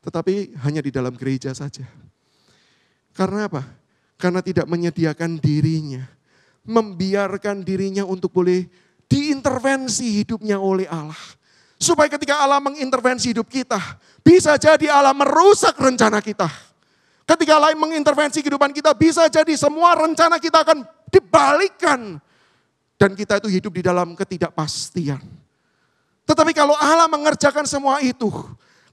Tetapi 0.02 0.56
hanya 0.64 0.80
di 0.80 0.88
dalam 0.88 1.12
gereja 1.14 1.52
saja. 1.52 1.84
Karena 3.12 3.46
apa? 3.46 3.62
Karena 4.16 4.40
tidak 4.40 4.66
menyediakan 4.66 5.36
dirinya. 5.36 6.02
Membiarkan 6.64 7.60
dirinya 7.60 8.06
untuk 8.06 8.32
boleh 8.32 8.66
diintervensi 9.04 10.24
hidupnya 10.24 10.56
oleh 10.56 10.88
Allah. 10.88 11.18
Supaya 11.76 12.08
ketika 12.08 12.40
Allah 12.40 12.62
mengintervensi 12.62 13.34
hidup 13.34 13.50
kita, 13.52 13.78
bisa 14.24 14.56
jadi 14.56 14.88
Allah 14.88 15.12
merusak 15.12 15.76
rencana 15.76 16.22
kita. 16.24 16.48
Ketika 17.22 17.58
Allah 17.58 17.72
mengintervensi 17.78 18.42
kehidupan 18.42 18.74
kita, 18.74 18.92
bisa 18.98 19.30
jadi 19.30 19.54
semua 19.54 19.94
rencana 19.94 20.42
kita 20.42 20.66
akan 20.66 20.82
dibalikan. 21.08 22.18
Dan 22.98 23.18
kita 23.18 23.42
itu 23.42 23.48
hidup 23.50 23.72
di 23.74 23.82
dalam 23.82 24.14
ketidakpastian. 24.14 25.22
Tetapi 26.22 26.54
kalau 26.54 26.78
Allah 26.78 27.10
mengerjakan 27.10 27.66
semua 27.66 27.98
itu, 27.98 28.30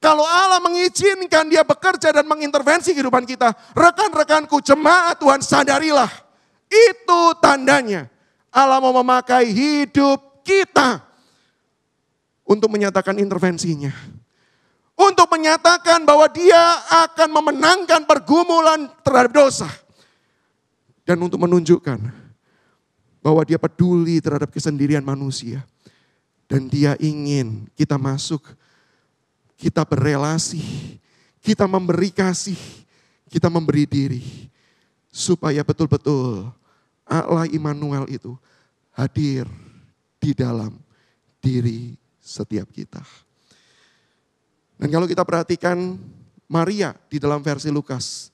kalau 0.01 0.25
Allah 0.25 0.57
mengizinkan 0.63 1.45
dia 1.45 1.61
bekerja 1.61 2.09
dan 2.09 2.25
mengintervensi 2.25 2.95
kehidupan 2.95 3.27
kita, 3.27 3.53
rekan-rekanku 3.77 4.57
jemaat 4.65 5.19
Tuhan 5.21 5.43
sadarilah, 5.43 6.09
itu 6.69 7.21
tandanya 7.37 8.09
Allah 8.49 8.81
mau 8.81 8.93
memakai 8.93 9.45
hidup 9.49 10.41
kita 10.41 11.05
untuk 12.49 12.73
menyatakan 12.73 13.21
intervensinya. 13.21 13.93
Untuk 14.99 15.31
menyatakan 15.31 16.03
bahwa 16.03 16.27
dia 16.27 16.59
akan 17.07 17.31
memenangkan 17.31 18.03
pergumulan 18.03 18.91
terhadap 18.99 19.31
dosa. 19.31 19.71
Dan 21.07 21.23
untuk 21.23 21.39
menunjukkan 21.39 22.03
bahwa 23.23 23.41
dia 23.47 23.55
peduli 23.55 24.19
terhadap 24.19 24.51
kesendirian 24.51 24.99
manusia. 24.99 25.63
Dan 26.51 26.67
dia 26.67 26.99
ingin 26.99 27.71
kita 27.79 27.95
masuk, 27.95 28.43
kita 29.55 29.87
berelasi, 29.87 30.59
kita 31.39 31.63
memberi 31.63 32.11
kasih, 32.11 32.59
kita 33.31 33.47
memberi 33.47 33.87
diri. 33.87 34.23
Supaya 35.07 35.63
betul-betul 35.63 36.51
Allah 37.07 37.47
Immanuel 37.49 38.03
itu 38.11 38.35
hadir 38.91 39.47
di 40.19 40.35
dalam 40.35 40.75
diri 41.39 41.95
setiap 42.19 42.67
kita. 42.69 43.28
Dan 44.79 44.87
kalau 44.87 45.05
kita 45.05 45.27
perhatikan 45.27 45.99
Maria 46.47 46.95
di 47.11 47.19
dalam 47.19 47.43
versi 47.43 47.67
Lukas, 47.67 48.31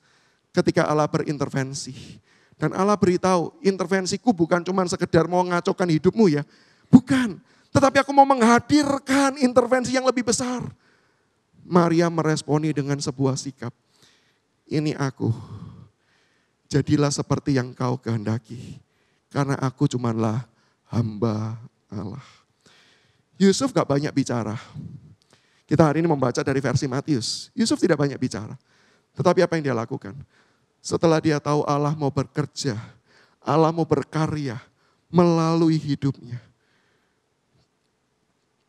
ketika 0.54 0.86
Allah 0.86 1.10
berintervensi, 1.10 2.22
dan 2.56 2.72
Allah 2.72 2.96
beritahu, 2.96 3.52
intervensiku 3.60 4.32
bukan 4.32 4.64
cuma 4.64 4.86
sekedar 4.88 5.26
mau 5.28 5.44
ngacaukan 5.44 5.90
hidupmu 5.90 6.32
ya, 6.32 6.46
bukan. 6.88 7.36
Tetapi 7.74 8.00
aku 8.00 8.14
mau 8.16 8.24
menghadirkan 8.24 9.36
intervensi 9.36 9.92
yang 9.92 10.08
lebih 10.08 10.24
besar. 10.24 10.64
Maria 11.66 12.08
meresponi 12.08 12.72
dengan 12.72 12.96
sebuah 12.96 13.36
sikap. 13.36 13.74
Ini 14.70 14.96
aku, 14.96 15.28
jadilah 16.70 17.12
seperti 17.12 17.58
yang 17.58 17.74
kau 17.76 18.00
kehendaki. 18.00 18.80
Karena 19.28 19.58
aku 19.60 19.84
cumanlah 19.90 20.46
hamba 20.88 21.60
Allah. 21.92 22.24
Yusuf 23.36 23.74
gak 23.76 23.84
banyak 23.84 24.14
bicara. 24.16 24.56
Kita 25.66 25.82
hari 25.82 26.00
ini 26.00 26.08
membaca 26.08 26.38
dari 26.40 26.62
versi 26.62 26.86
Matius. 26.86 27.50
Yusuf 27.52 27.76
tidak 27.82 27.98
banyak 27.98 28.16
bicara. 28.16 28.54
Tetapi 29.18 29.42
apa 29.42 29.58
yang 29.58 29.64
dia 29.72 29.76
lakukan? 29.76 30.14
Setelah 30.78 31.18
dia 31.18 31.42
tahu 31.42 31.66
Allah 31.66 31.92
mau 31.98 32.14
bekerja, 32.14 32.78
Allah 33.42 33.74
mau 33.74 33.82
berkarya 33.82 34.62
melalui 35.10 35.74
hidupnya. 35.74 36.38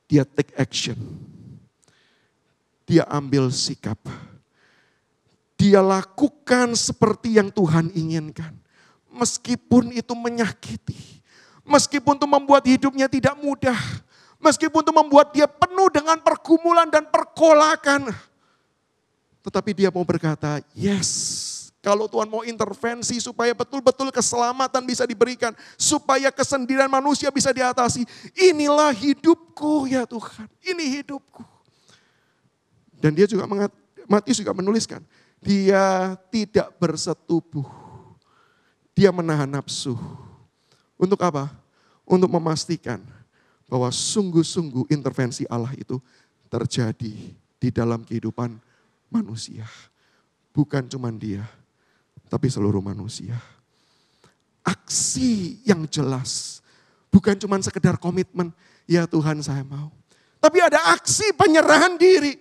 Dia 0.09 0.25
take 0.25 0.57
action. 0.57 0.97
Dia 2.87 3.05
ambil 3.05 3.51
sikap 3.53 3.99
dia 5.57 5.81
lakukan 5.81 6.77
seperti 6.77 7.41
yang 7.41 7.49
Tuhan 7.49 7.89
inginkan. 7.97 8.53
Meskipun 9.09 9.89
itu 9.89 10.13
menyakiti. 10.13 11.25
Meskipun 11.65 12.15
itu 12.21 12.27
membuat 12.29 12.63
hidupnya 12.69 13.09
tidak 13.09 13.33
mudah. 13.41 13.75
Meskipun 14.37 14.85
itu 14.85 14.93
membuat 14.93 15.33
dia 15.33 15.49
penuh 15.49 15.89
dengan 15.89 16.21
pergumulan 16.21 16.85
dan 16.93 17.09
perkolakan. 17.09 18.13
Tetapi 19.41 19.71
dia 19.73 19.89
mau 19.89 20.05
berkata, 20.05 20.61
yes. 20.77 21.55
Kalau 21.81 22.09
Tuhan 22.11 22.27
mau 22.27 22.43
intervensi 22.43 23.15
supaya 23.23 23.55
betul-betul 23.55 24.11
keselamatan 24.11 24.83
bisa 24.83 25.07
diberikan. 25.07 25.55
Supaya 25.79 26.29
kesendirian 26.29 26.91
manusia 26.91 27.31
bisa 27.31 27.55
diatasi. 27.55 28.03
Inilah 28.35 28.91
hidupku 28.91 29.87
ya 29.87 30.03
Tuhan. 30.03 30.51
Ini 30.61 31.01
hidupku. 31.01 31.41
Dan 32.97 33.15
dia 33.15 33.23
juga 33.29 33.47
Matius 34.05 34.41
juga 34.41 34.51
menuliskan. 34.51 34.99
Dia 35.39 36.17
tidak 36.27 36.75
bersetubuh. 36.75 37.65
Dia 38.91 39.13
menahan 39.13 39.47
nafsu. 39.47 39.95
Untuk 40.99 41.21
apa? 41.23 41.53
Untuk 42.03 42.27
memastikan 42.27 42.99
bahwa 43.67 43.91
sungguh-sungguh 43.91 44.87
intervensi 44.89 45.43
Allah 45.51 45.75
itu 45.75 45.99
terjadi 46.47 47.13
di 47.59 47.69
dalam 47.69 48.01
kehidupan 48.07 48.55
manusia. 49.11 49.67
Bukan 50.55 50.87
cuma 50.89 51.11
dia, 51.13 51.43
tapi 52.31 52.47
seluruh 52.47 52.81
manusia. 52.81 53.35
Aksi 54.63 55.61
yang 55.67 55.85
jelas, 55.87 56.63
bukan 57.11 57.35
cuma 57.37 57.59
sekedar 57.61 57.99
komitmen, 57.99 58.49
ya 58.87 59.05
Tuhan 59.05 59.43
saya 59.43 59.61
mau. 59.61 59.91
Tapi 60.39 60.57
ada 60.63 60.95
aksi 60.95 61.35
penyerahan 61.35 61.99
diri. 61.99 62.39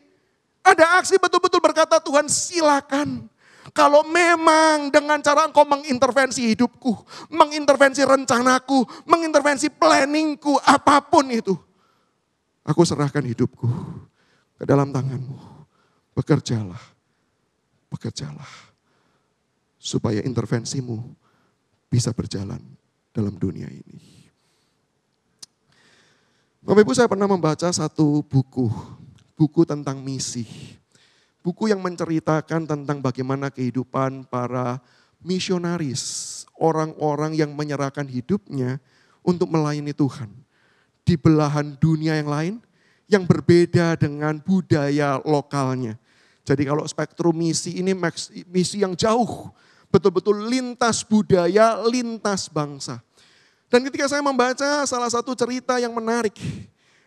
Ada 0.63 0.99
aksi 1.03 1.19
betul-betul 1.19 1.63
berkata 1.63 2.03
Tuhan 2.03 2.27
silakan. 2.27 3.31
Kalau 3.77 4.09
memang 4.09 4.89
dengan 4.89 5.21
cara 5.21 5.45
engkau 5.45 5.69
mengintervensi 5.69 6.57
hidupku, 6.57 6.97
mengintervensi 7.29 8.01
rencanaku, 8.09 8.89
mengintervensi 9.05 9.69
planningku, 9.69 10.57
apa 10.65 11.05
pun 11.05 11.29
itu. 11.29 11.53
Aku 12.65 12.89
serahkan 12.89 13.21
hidupku 13.21 13.69
ke 14.57 14.65
dalam 14.65 14.89
tanganmu. 14.97 15.37
Bekerjalah, 16.17 16.81
bekerjalah. 17.93 18.49
Supaya 19.77 20.25
intervensimu 20.25 21.13
bisa 21.93 22.17
berjalan 22.17 22.59
dalam 23.13 23.37
dunia 23.37 23.69
ini. 23.69 24.01
Bapak 26.65 26.81
Ibu 26.81 26.97
saya 26.97 27.13
pernah 27.13 27.29
membaca 27.29 27.69
satu 27.71 28.25
buku 28.25 28.73
buku 29.37 29.69
tentang 29.69 30.01
misi. 30.01 30.49
Buku 31.47 31.71
yang 31.71 31.79
menceritakan 31.79 32.67
tentang 32.67 32.99
bagaimana 32.99 33.55
kehidupan 33.55 34.27
para 34.27 34.83
misionaris, 35.23 36.43
orang-orang 36.59 37.39
yang 37.39 37.55
menyerahkan 37.55 38.03
hidupnya 38.03 38.83
untuk 39.23 39.55
melayani 39.55 39.95
Tuhan. 39.95 40.27
Di 41.07 41.15
belahan 41.15 41.79
dunia 41.79 42.19
yang 42.19 42.27
lain, 42.27 42.55
yang 43.07 43.23
berbeda 43.23 43.95
dengan 43.95 44.43
budaya 44.43 45.23
lokalnya. 45.23 45.95
Jadi 46.43 46.67
kalau 46.67 46.83
spektrum 46.83 47.39
misi 47.39 47.79
ini 47.79 47.95
misi 48.51 48.83
yang 48.83 48.99
jauh, 48.99 49.55
betul-betul 49.87 50.51
lintas 50.51 51.07
budaya, 51.07 51.79
lintas 51.87 52.51
bangsa. 52.51 52.99
Dan 53.71 53.87
ketika 53.87 54.11
saya 54.11 54.19
membaca 54.19 54.83
salah 54.83 55.11
satu 55.15 55.31
cerita 55.39 55.79
yang 55.79 55.95
menarik, 55.95 56.35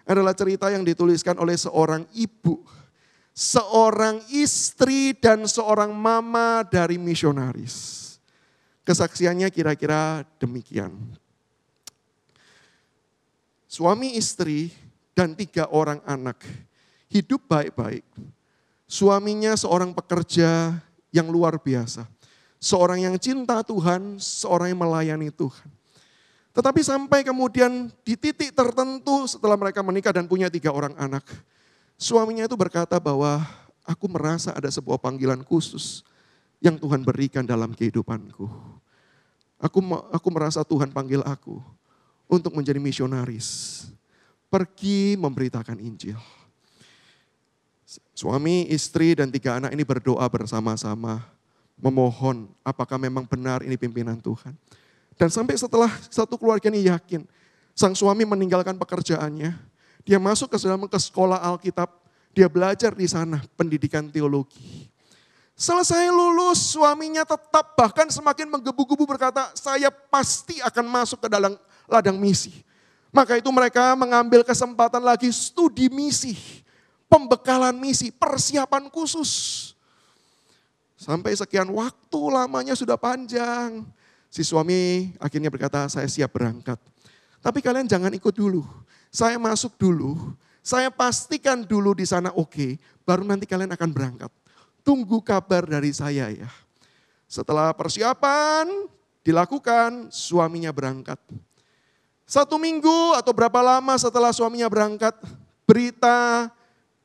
adalah 0.07 0.31
cerita 0.31 0.71
yang 0.71 0.87
dituliskan 0.87 1.35
oleh 1.35 1.59
seorang 1.59 2.07
ibu, 2.15 2.63
seorang 3.35 4.23
istri 4.31 5.15
dan 5.15 5.45
seorang 5.45 5.93
mama 5.93 6.65
dari 6.65 6.99
misionaris. 6.99 8.07
Kesaksiannya 8.83 9.47
kira-kira 9.53 10.25
demikian. 10.41 10.95
Suami 13.69 14.17
istri 14.17 14.73
dan 15.13 15.37
tiga 15.37 15.69
orang 15.69 16.01
anak 16.09 16.41
hidup 17.09 17.45
baik-baik. 17.49 18.05
Suaminya 18.89 19.53
seorang 19.53 19.93
pekerja 19.93 20.81
yang 21.13 21.27
luar 21.29 21.61
biasa. 21.61 22.05
Seorang 22.57 23.05
yang 23.05 23.15
cinta 23.21 23.61
Tuhan, 23.61 24.17
seorang 24.17 24.73
yang 24.73 24.81
melayani 24.81 25.29
Tuhan. 25.29 25.69
Tetapi 26.49 26.81
sampai 26.81 27.21
kemudian 27.21 27.93
di 28.01 28.17
titik 28.17 28.51
tertentu 28.51 29.29
setelah 29.29 29.55
mereka 29.55 29.85
menikah 29.85 30.11
dan 30.11 30.25
punya 30.25 30.49
tiga 30.49 30.73
orang 30.73 30.97
anak. 30.97 31.23
Suaminya 31.99 32.47
itu 32.47 32.55
berkata 32.55 32.95
bahwa 32.95 33.43
aku 33.83 34.07
merasa 34.07 34.55
ada 34.55 34.71
sebuah 34.71 34.95
panggilan 35.03 35.43
khusus 35.43 36.07
yang 36.63 36.79
Tuhan 36.79 37.03
berikan 37.03 37.43
dalam 37.43 37.75
kehidupanku. 37.75 38.47
Aku 39.59 39.79
aku 40.15 40.27
merasa 40.31 40.63
Tuhan 40.63 40.95
panggil 40.95 41.19
aku 41.27 41.59
untuk 42.31 42.55
menjadi 42.55 42.79
misionaris. 42.79 43.83
Pergi 44.47 45.19
memberitakan 45.19 45.75
Injil. 45.83 46.15
Suami, 48.15 48.71
istri, 48.71 49.19
dan 49.19 49.27
tiga 49.27 49.59
anak 49.59 49.75
ini 49.75 49.83
berdoa 49.83 50.23
bersama-sama. 50.31 51.19
Memohon 51.75 52.47
apakah 52.63 52.95
memang 52.95 53.27
benar 53.27 53.59
ini 53.59 53.75
pimpinan 53.75 54.15
Tuhan. 54.23 54.55
Dan 55.19 55.27
sampai 55.27 55.59
setelah 55.59 55.91
satu 56.07 56.39
keluarga 56.39 56.71
ini 56.71 56.87
yakin. 56.87 57.27
Sang 57.75 57.91
suami 57.91 58.23
meninggalkan 58.23 58.79
pekerjaannya. 58.79 59.68
Dia 60.09 60.17
masuk 60.17 60.49
ke 60.49 60.57
dalam 60.57 60.89
ke 60.89 60.97
sekolah 60.97 61.37
Alkitab. 61.37 61.85
Dia 62.33 62.49
belajar 62.49 62.97
di 62.97 63.05
sana 63.05 63.45
pendidikan 63.53 64.09
teologi. 64.09 64.89
Selesai 65.53 66.09
lulus, 66.09 66.73
suaminya 66.73 67.21
tetap 67.21 67.77
bahkan 67.77 68.09
semakin 68.09 68.49
menggebu-gebu 68.49 69.05
berkata, 69.05 69.53
saya 69.53 69.93
pasti 69.93 70.57
akan 70.65 70.89
masuk 70.89 71.21
ke 71.21 71.29
dalam 71.29 71.53
ladang 71.85 72.17
misi. 72.17 72.65
Maka 73.13 73.37
itu 73.37 73.53
mereka 73.53 73.93
mengambil 73.93 74.41
kesempatan 74.41 75.05
lagi 75.05 75.29
studi 75.29 75.93
misi, 75.93 76.33
pembekalan 77.05 77.77
misi, 77.77 78.09
persiapan 78.09 78.89
khusus. 78.89 79.31
Sampai 80.97 81.37
sekian 81.37 81.69
waktu 81.69 82.21
lamanya 82.33 82.73
sudah 82.73 82.97
panjang. 82.97 83.85
Si 84.25 84.41
suami 84.41 85.13
akhirnya 85.21 85.53
berkata, 85.53 85.85
saya 85.85 86.09
siap 86.09 86.33
berangkat. 86.33 86.81
Tapi 87.45 87.61
kalian 87.61 87.85
jangan 87.85 88.09
ikut 88.09 88.33
dulu. 88.33 88.65
Saya 89.09 89.41
masuk 89.41 89.73
dulu, 89.77 90.37
saya 90.61 90.93
pastikan 90.93 91.65
dulu 91.65 91.97
di 91.97 92.05
sana 92.05 92.29
oke, 92.33 92.53
okay, 92.53 92.71
baru 93.01 93.25
nanti 93.25 93.49
kalian 93.49 93.73
akan 93.73 93.89
berangkat 93.89 94.31
tunggu 94.89 95.21
kabar 95.21 95.69
dari 95.69 95.93
saya 95.93 96.33
ya. 96.33 96.49
Setelah 97.29 97.69
persiapan 97.77 98.89
dilakukan, 99.21 100.09
suaminya 100.09 100.73
berangkat. 100.73 101.21
Satu 102.25 102.57
minggu 102.57 103.13
atau 103.13 103.29
berapa 103.29 103.61
lama 103.61 103.93
setelah 104.01 104.33
suaminya 104.33 104.65
berangkat, 104.65 105.13
berita 105.69 106.49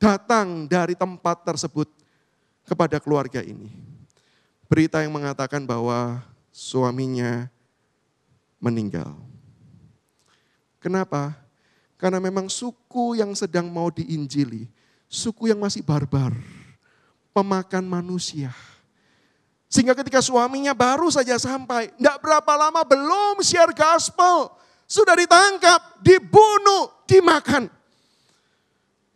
datang 0.00 0.64
dari 0.64 0.96
tempat 0.96 1.44
tersebut 1.44 1.88
kepada 2.64 2.96
keluarga 3.00 3.44
ini. 3.44 3.68
Berita 4.64 5.04
yang 5.04 5.12
mengatakan 5.12 5.68
bahwa 5.68 6.24
suaminya 6.48 7.52
meninggal. 8.56 9.12
Kenapa? 10.80 11.36
Karena 12.04 12.20
memang 12.20 12.52
suku 12.52 13.16
yang 13.16 13.32
sedang 13.32 13.72
mau 13.72 13.88
diinjili, 13.88 14.68
suku 15.08 15.48
yang 15.48 15.56
masih 15.56 15.80
barbar 15.80 16.36
pemakan 17.32 17.80
manusia. 17.80 18.52
Sehingga 19.72 19.96
ketika 19.96 20.20
suaminya 20.20 20.76
baru 20.76 21.08
saja 21.08 21.40
sampai, 21.40 21.88
tidak 21.96 22.20
berapa 22.20 22.52
lama 22.60 22.84
belum 22.84 23.40
share 23.40 23.72
gospel, 23.72 24.52
sudah 24.84 25.16
ditangkap, 25.16 25.80
dibunuh, 26.04 26.92
dimakan. 27.08 27.72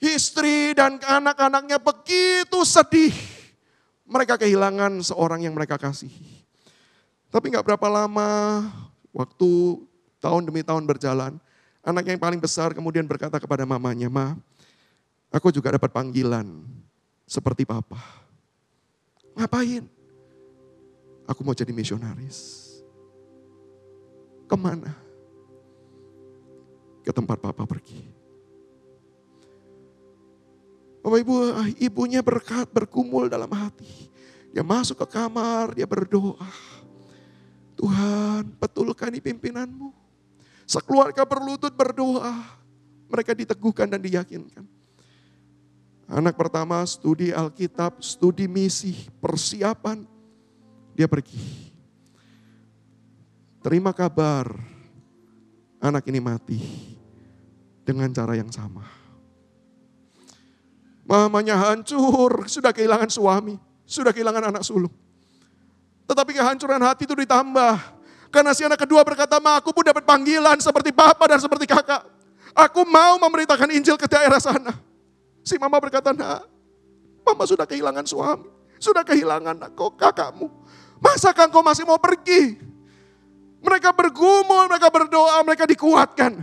Istri 0.00 0.72
dan 0.72 0.96
anak-anaknya 0.96 1.76
begitu 1.76 2.64
sedih. 2.64 3.12
Mereka 4.08 4.40
kehilangan 4.40 5.04
seorang 5.04 5.44
yang 5.44 5.52
mereka 5.52 5.76
kasihi. 5.76 6.40
Tapi 7.28 7.52
nggak 7.52 7.68
berapa 7.68 7.88
lama, 7.92 8.64
waktu 9.12 9.76
tahun 10.24 10.48
demi 10.48 10.64
tahun 10.64 10.88
berjalan, 10.88 11.36
anak 11.88 12.04
yang 12.04 12.20
paling 12.20 12.36
besar 12.36 12.76
kemudian 12.76 13.08
berkata 13.08 13.40
kepada 13.40 13.64
mamanya, 13.64 14.12
Ma, 14.12 14.36
aku 15.32 15.48
juga 15.48 15.72
dapat 15.72 15.88
panggilan 15.88 16.44
seperti 17.24 17.64
papa. 17.64 17.96
Ngapain? 19.32 19.88
Aku 21.24 21.40
mau 21.40 21.56
jadi 21.56 21.72
misionaris. 21.72 22.68
Ke 24.44 24.56
mana? 24.56 24.92
Ke 27.04 27.12
tempat 27.12 27.40
papa 27.40 27.64
pergi. 27.64 28.04
Bapak 31.00 31.18
ibu, 31.24 31.34
ah, 31.56 31.68
ibunya 31.80 32.20
berkat, 32.20 32.68
berkumul 32.68 33.32
dalam 33.32 33.48
hati. 33.48 34.12
Dia 34.52 34.64
masuk 34.64 35.04
ke 35.04 35.16
kamar, 35.16 35.72
dia 35.72 35.88
berdoa. 35.88 36.48
Tuhan, 37.78 38.44
betulkan 38.58 39.14
ini 39.14 39.22
pimpinanmu. 39.22 39.97
Sekeluarga 40.68 41.24
berlutut 41.24 41.72
berdoa. 41.72 42.60
Mereka 43.08 43.32
diteguhkan 43.32 43.88
dan 43.88 44.04
diyakinkan. 44.04 44.68
Anak 46.12 46.36
pertama 46.36 46.84
studi 46.84 47.32
Alkitab, 47.32 48.04
studi 48.04 48.44
misi, 48.44 48.92
persiapan. 49.16 50.04
Dia 50.92 51.08
pergi. 51.08 51.40
Terima 53.64 53.96
kabar, 53.96 54.52
anak 55.80 56.04
ini 56.08 56.20
mati 56.20 56.60
dengan 57.84 58.12
cara 58.12 58.36
yang 58.36 58.52
sama. 58.52 58.84
Mamanya 61.08 61.56
hancur, 61.56 62.44
sudah 62.44 62.76
kehilangan 62.76 63.08
suami, 63.08 63.56
sudah 63.88 64.12
kehilangan 64.12 64.52
anak 64.52 64.60
sulung. 64.60 64.92
Tetapi 66.04 66.36
kehancuran 66.36 66.84
hati 66.84 67.08
itu 67.08 67.16
ditambah. 67.16 67.97
Karena 68.28 68.52
si 68.52 68.64
anak 68.64 68.84
kedua 68.84 69.00
berkata, 69.04 69.40
Ma 69.40 69.56
aku 69.56 69.72
pun 69.72 69.84
dapat 69.84 70.04
panggilan 70.04 70.60
seperti 70.60 70.92
papa 70.92 71.24
dan 71.24 71.40
seperti 71.40 71.64
kakak. 71.64 72.04
Aku 72.52 72.84
mau 72.84 73.16
memberitakan 73.16 73.72
Injil 73.72 73.96
ke 73.96 74.04
daerah 74.04 74.40
sana. 74.40 74.76
Si 75.40 75.56
mama 75.56 75.80
berkata, 75.80 76.12
nak, 76.12 76.44
mama 77.24 77.44
sudah 77.48 77.64
kehilangan 77.64 78.04
suami. 78.04 78.48
Sudah 78.78 79.02
kehilangan 79.02 79.72
kok 79.72 79.96
kakakmu. 79.96 80.46
Masa 80.98 81.32
kau 81.32 81.62
masih 81.64 81.86
mau 81.88 81.96
pergi? 81.96 82.58
Mereka 83.58 83.90
bergumul, 83.90 84.70
mereka 84.70 84.90
berdoa, 84.90 85.42
mereka 85.42 85.64
dikuatkan. 85.66 86.42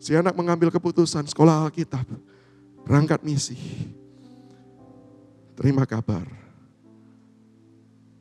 Si 0.00 0.16
anak 0.16 0.32
mengambil 0.34 0.72
keputusan 0.72 1.28
sekolah 1.28 1.68
Alkitab. 1.68 2.08
Berangkat 2.82 3.20
misi. 3.22 3.58
Terima 5.54 5.84
kabar. 5.84 6.24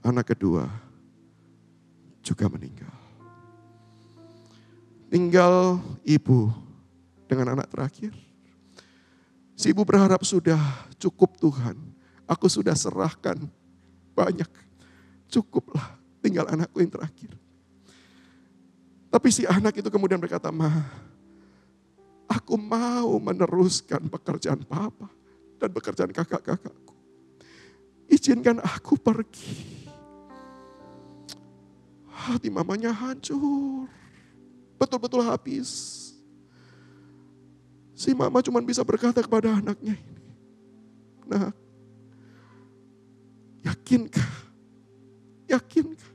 Anak 0.03 0.36
kedua 0.36 0.88
juga 2.24 2.45
meninggal. 2.51 2.91
Tinggal 5.09 5.82
ibu 6.05 6.53
dengan 7.26 7.57
anak 7.57 7.70
terakhir. 7.74 8.13
Si 9.57 9.74
ibu 9.74 9.82
berharap 9.84 10.22
sudah 10.22 10.59
cukup 11.01 11.36
Tuhan. 11.41 11.76
Aku 12.30 12.45
sudah 12.45 12.78
serahkan 12.78 13.41
banyak. 14.13 14.47
Cukuplah 15.30 15.97
tinggal 16.22 16.45
anakku 16.45 16.80
yang 16.80 16.93
terakhir. 16.93 17.34
Tapi 19.09 19.28
si 19.34 19.43
anak 19.49 19.74
itu 19.82 19.89
kemudian 19.89 20.22
berkata, 20.22 20.53
Ma, 20.53 20.70
aku 22.30 22.53
mau 22.61 23.17
meneruskan 23.17 24.05
pekerjaan 24.05 24.61
papa 24.61 25.09
dan 25.57 25.74
pekerjaan 25.74 26.13
kakak-kakakku. 26.13 26.93
Izinkan 28.09 28.61
aku 28.61 28.97
pergi. 29.01 29.78
Hati 32.20 32.51
mamanya 32.51 32.91
hancur. 32.91 33.88
Betul-betul 34.76 35.24
habis. 35.24 35.70
Si 37.95 38.11
mama 38.15 38.43
cuma 38.43 38.59
bisa 38.63 38.84
berkata 38.84 39.24
kepada 39.24 39.59
anaknya 39.59 39.95
ini. 39.95 40.28
Nah, 41.28 41.51
yakinkah? 43.63 44.32
Yakinkah? 45.51 46.11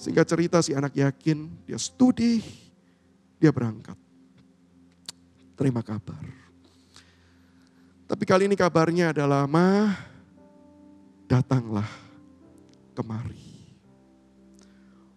Sehingga 0.00 0.24
cerita 0.24 0.64
si 0.64 0.72
anak 0.72 0.96
yakin, 0.96 1.48
dia 1.68 1.76
studi, 1.76 2.40
dia 3.36 3.52
berangkat. 3.52 3.96
Terima 5.56 5.84
kabar. 5.84 6.24
Tapi 8.08 8.24
kali 8.24 8.48
ini 8.48 8.56
kabarnya 8.56 9.12
adalah, 9.12 9.44
Ma, 9.44 9.92
datanglah 11.28 11.88
kemari. 12.96 13.49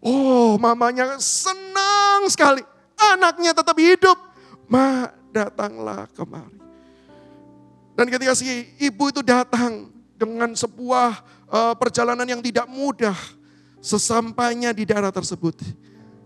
Oh, 0.04 0.60
mamanya 0.60 1.16
senang 1.16 2.28
sekali 2.28 2.60
anaknya 3.00 3.56
tetap 3.56 3.78
hidup. 3.80 4.20
Ma, 4.68 5.08
datanglah 5.32 6.12
kemari. 6.12 6.60
Dan 7.94 8.10
ketika 8.10 8.34
si 8.36 8.68
ibu 8.82 9.08
itu 9.08 9.22
datang 9.24 9.88
dengan 10.18 10.52
sebuah 10.58 11.24
uh, 11.48 11.74
perjalanan 11.78 12.26
yang 12.26 12.42
tidak 12.44 12.66
mudah, 12.68 13.16
sesampainya 13.80 14.74
di 14.74 14.84
daerah 14.84 15.14
tersebut, 15.14 15.62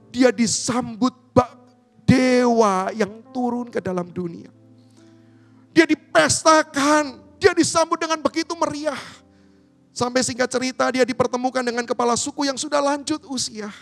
dia 0.09 0.31
disambut 0.31 1.11
bak 1.35 1.53
dewa 2.07 2.89
yang 2.95 3.19
turun 3.35 3.67
ke 3.67 3.83
dalam 3.83 4.07
dunia. 4.07 4.49
Dia 5.75 5.83
dipestakan, 5.85 7.19
dia 7.37 7.53
disambut 7.53 7.99
dengan 7.99 8.17
begitu 8.23 8.55
meriah. 8.55 8.97
Sampai 9.97 10.21
singkat 10.21 10.45
cerita 10.45 10.85
dia 10.93 11.01
dipertemukan 11.01 11.65
dengan 11.65 11.81
kepala 11.81 12.13
suku 12.13 12.45
yang 12.45 12.53
sudah 12.53 12.77
lanjut 12.77 13.17
usia. 13.33 13.73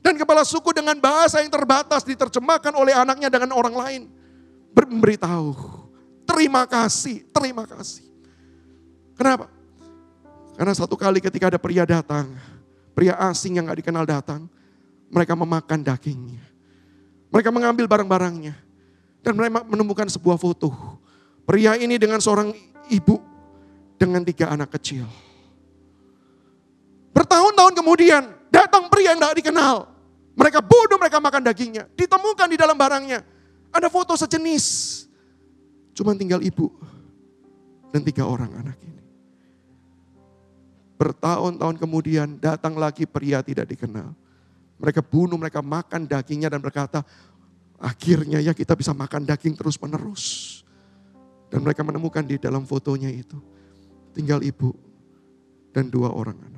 Dan 0.00 0.16
kepala 0.16 0.40
suku 0.40 0.72
dengan 0.72 0.96
bahasa 0.96 1.44
yang 1.44 1.52
terbatas 1.52 2.00
diterjemahkan 2.00 2.72
oleh 2.72 2.96
anaknya 2.96 3.28
dengan 3.28 3.52
orang 3.52 3.76
lain. 3.76 4.02
Memberitahu, 4.72 5.52
terima 6.24 6.64
kasih, 6.64 7.28
terima 7.28 7.68
kasih. 7.68 8.08
Kenapa? 9.20 9.52
Karena 10.56 10.72
satu 10.72 10.96
kali 10.96 11.20
ketika 11.20 11.52
ada 11.52 11.60
pria 11.60 11.84
datang, 11.84 12.32
pria 12.96 13.12
asing 13.28 13.60
yang 13.60 13.68
gak 13.68 13.84
dikenal 13.84 14.08
datang, 14.08 14.48
mereka 15.12 15.36
memakan 15.36 15.84
dagingnya. 15.84 16.40
Mereka 17.28 17.52
mengambil 17.52 17.84
barang-barangnya. 17.84 18.56
Dan 19.20 19.36
mereka 19.36 19.60
menemukan 19.68 20.08
sebuah 20.08 20.40
foto. 20.40 20.72
Pria 21.44 21.76
ini 21.76 22.00
dengan 22.00 22.16
seorang 22.16 22.48
ibu 22.88 23.20
dengan 24.00 24.24
tiga 24.24 24.48
anak 24.48 24.72
kecil. 24.80 25.04
Bertahun-tahun 27.10 27.74
kemudian 27.74 28.22
datang 28.50 28.86
pria 28.86 29.14
yang 29.14 29.20
tidak 29.20 29.36
dikenal. 29.42 29.90
Mereka 30.38 30.62
bodoh, 30.62 30.96
mereka 30.96 31.18
makan 31.18 31.42
dagingnya. 31.42 31.90
Ditemukan 31.98 32.48
di 32.48 32.56
dalam 32.56 32.78
barangnya. 32.78 33.20
Ada 33.70 33.90
foto 33.90 34.14
sejenis. 34.14 34.64
Cuma 35.94 36.16
tinggal 36.16 36.40
ibu 36.40 36.70
dan 37.90 38.00
tiga 38.06 38.24
orang 38.24 38.50
anak 38.56 38.78
ini. 38.82 39.02
Bertahun-tahun 41.00 41.76
kemudian 41.80 42.28
datang 42.38 42.76
lagi 42.76 43.08
pria 43.08 43.40
tidak 43.40 43.68
dikenal. 43.72 44.12
Mereka 44.80 45.04
bunuh, 45.04 45.36
mereka 45.36 45.60
makan 45.60 46.08
dagingnya 46.08 46.48
dan 46.48 46.60
berkata, 46.60 47.04
akhirnya 47.76 48.40
ya 48.40 48.56
kita 48.56 48.72
bisa 48.76 48.96
makan 48.96 49.28
daging 49.28 49.56
terus 49.56 49.76
menerus. 49.76 50.60
Dan 51.50 51.66
mereka 51.66 51.82
menemukan 51.84 52.22
di 52.24 52.38
dalam 52.38 52.62
fotonya 52.64 53.10
itu, 53.10 53.36
tinggal 54.14 54.40
ibu 54.40 54.72
dan 55.74 55.90
dua 55.90 56.14
orang 56.14 56.38
anak. 56.38 56.49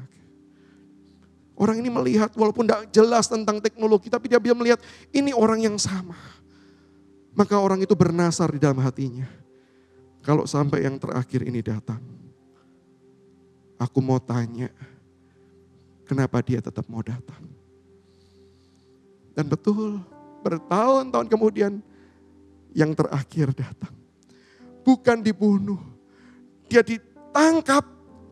Orang 1.53 1.79
ini 1.79 1.93
melihat 1.93 2.33
walaupun 2.33 2.65
tidak 2.65 2.89
jelas 2.91 3.29
tentang 3.29 3.61
teknologi, 3.61 4.09
tapi 4.09 4.33
dia 4.33 4.41
bisa 4.41 4.57
melihat 4.57 4.81
ini 5.13 5.37
orang 5.37 5.61
yang 5.61 5.77
sama. 5.77 6.17
Maka 7.33 7.61
orang 7.61 7.85
itu 7.85 7.93
bernasar 7.93 8.53
di 8.53 8.61
dalam 8.61 8.81
hatinya. 8.81 9.29
Kalau 10.23 10.47
sampai 10.47 10.87
yang 10.87 10.97
terakhir 11.03 11.43
ini 11.45 11.61
datang, 11.61 12.01
aku 13.77 13.99
mau 13.99 14.23
tanya, 14.23 14.71
kenapa 16.07 16.39
dia 16.45 16.63
tetap 16.63 16.87
mau 16.87 17.03
datang? 17.03 17.43
Dan 19.33 19.49
betul, 19.49 19.99
bertahun-tahun 20.45 21.27
kemudian 21.27 21.73
yang 22.71 22.93
terakhir 22.95 23.51
datang. 23.57 23.93
Bukan 24.87 25.25
dibunuh, 25.25 25.81
dia 26.71 26.87
ditangkap, 26.87 27.83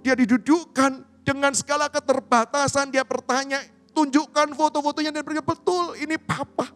dia 0.05 0.15
didudukkan, 0.15 1.10
dengan 1.31 1.55
segala 1.55 1.87
keterbatasan 1.87 2.91
dia 2.91 3.07
bertanya, 3.07 3.63
tunjukkan 3.95 4.51
foto-fotonya 4.59 5.15
dan 5.15 5.23
berkata, 5.23 5.47
betul 5.47 5.95
ini 5.95 6.19
papa, 6.19 6.67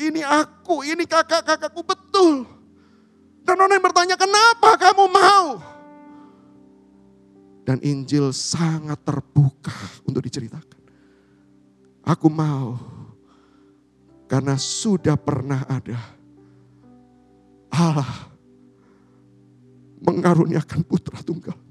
ini 0.00 0.24
aku, 0.24 0.80
ini 0.80 1.04
kakak-kakakku, 1.04 1.84
betul. 1.84 2.48
Dan 3.44 3.60
orang 3.60 3.76
yang 3.76 3.84
bertanya, 3.84 4.16
kenapa 4.16 4.80
kamu 4.80 5.04
mau? 5.12 5.46
Dan 7.68 7.84
Injil 7.84 8.32
sangat 8.32 8.96
terbuka 9.04 9.76
untuk 10.08 10.24
diceritakan. 10.24 10.80
Aku 12.08 12.32
mau 12.32 12.80
karena 14.24 14.56
sudah 14.56 15.20
pernah 15.20 15.68
ada 15.68 16.00
Allah 17.68 18.32
mengaruniakan 20.00 20.80
putra 20.88 21.20
tunggal 21.20 21.67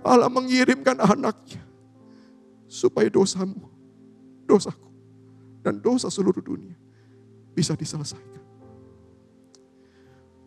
Allah 0.00 0.32
mengirimkan 0.32 0.96
anaknya 0.96 1.60
supaya 2.70 3.10
dosamu, 3.10 3.68
dosaku, 4.48 4.88
dan 5.60 5.76
dosa 5.76 6.08
seluruh 6.08 6.40
dunia 6.40 6.76
bisa 7.52 7.76
diselesaikan. 7.76 8.40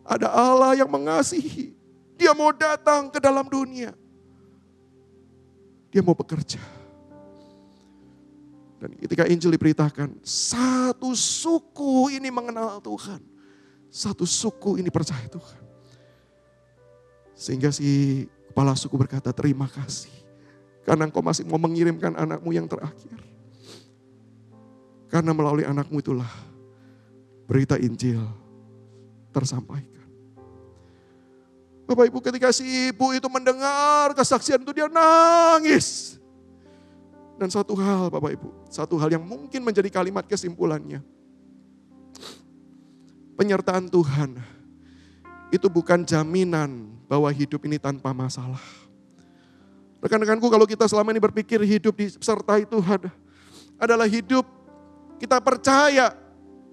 Ada 0.04 0.28
Allah 0.28 0.76
yang 0.76 0.90
mengasihi, 0.92 1.76
dia 2.20 2.36
mau 2.36 2.52
datang 2.52 3.08
ke 3.08 3.20
dalam 3.24 3.48
dunia. 3.48 3.96
Dia 5.94 6.02
mau 6.02 6.18
bekerja. 6.18 6.60
Dan 8.84 9.00
ketika 9.00 9.24
Injil 9.30 9.56
diberitakan, 9.56 10.20
satu 10.26 11.16
suku 11.16 12.12
ini 12.20 12.28
mengenal 12.28 12.84
Tuhan. 12.84 13.24
Satu 13.88 14.28
suku 14.28 14.82
ini 14.82 14.92
percaya 14.92 15.24
Tuhan. 15.30 15.62
Sehingga 17.32 17.72
si 17.72 18.26
Kepala 18.54 18.78
suku 18.78 18.94
berkata, 19.02 19.34
terima 19.34 19.66
kasih. 19.66 20.14
Karena 20.86 21.10
engkau 21.10 21.26
masih 21.26 21.42
mau 21.50 21.58
mengirimkan 21.58 22.14
anakmu 22.14 22.54
yang 22.54 22.70
terakhir. 22.70 23.18
Karena 25.10 25.34
melalui 25.34 25.66
anakmu 25.66 25.98
itulah 25.98 26.30
berita 27.50 27.82
Injil 27.82 28.22
tersampaikan. 29.34 30.06
Bapak 31.90 32.14
Ibu 32.14 32.22
ketika 32.22 32.54
si 32.54 32.94
ibu 32.94 33.10
itu 33.10 33.26
mendengar 33.26 34.14
kesaksian 34.14 34.62
itu 34.62 34.70
dia 34.70 34.86
nangis. 34.86 36.22
Dan 37.42 37.50
satu 37.50 37.74
hal 37.74 38.14
Bapak 38.14 38.38
Ibu, 38.38 38.70
satu 38.70 39.02
hal 39.02 39.18
yang 39.18 39.26
mungkin 39.26 39.66
menjadi 39.66 39.90
kalimat 39.90 40.30
kesimpulannya. 40.30 41.02
Penyertaan 43.34 43.90
Tuhan 43.90 44.38
itu 45.50 45.66
bukan 45.74 46.06
jaminan 46.06 46.94
bahwa 47.14 47.30
hidup 47.30 47.62
ini 47.70 47.78
tanpa 47.78 48.10
masalah. 48.10 48.58
Rekan-rekanku 50.02 50.50
kalau 50.50 50.66
kita 50.66 50.90
selama 50.90 51.14
ini 51.14 51.22
berpikir 51.22 51.62
hidup 51.62 51.94
disertai 51.94 52.66
Tuhan 52.66 53.06
adalah 53.78 54.10
hidup 54.10 54.42
kita 55.22 55.38
percaya 55.38 56.18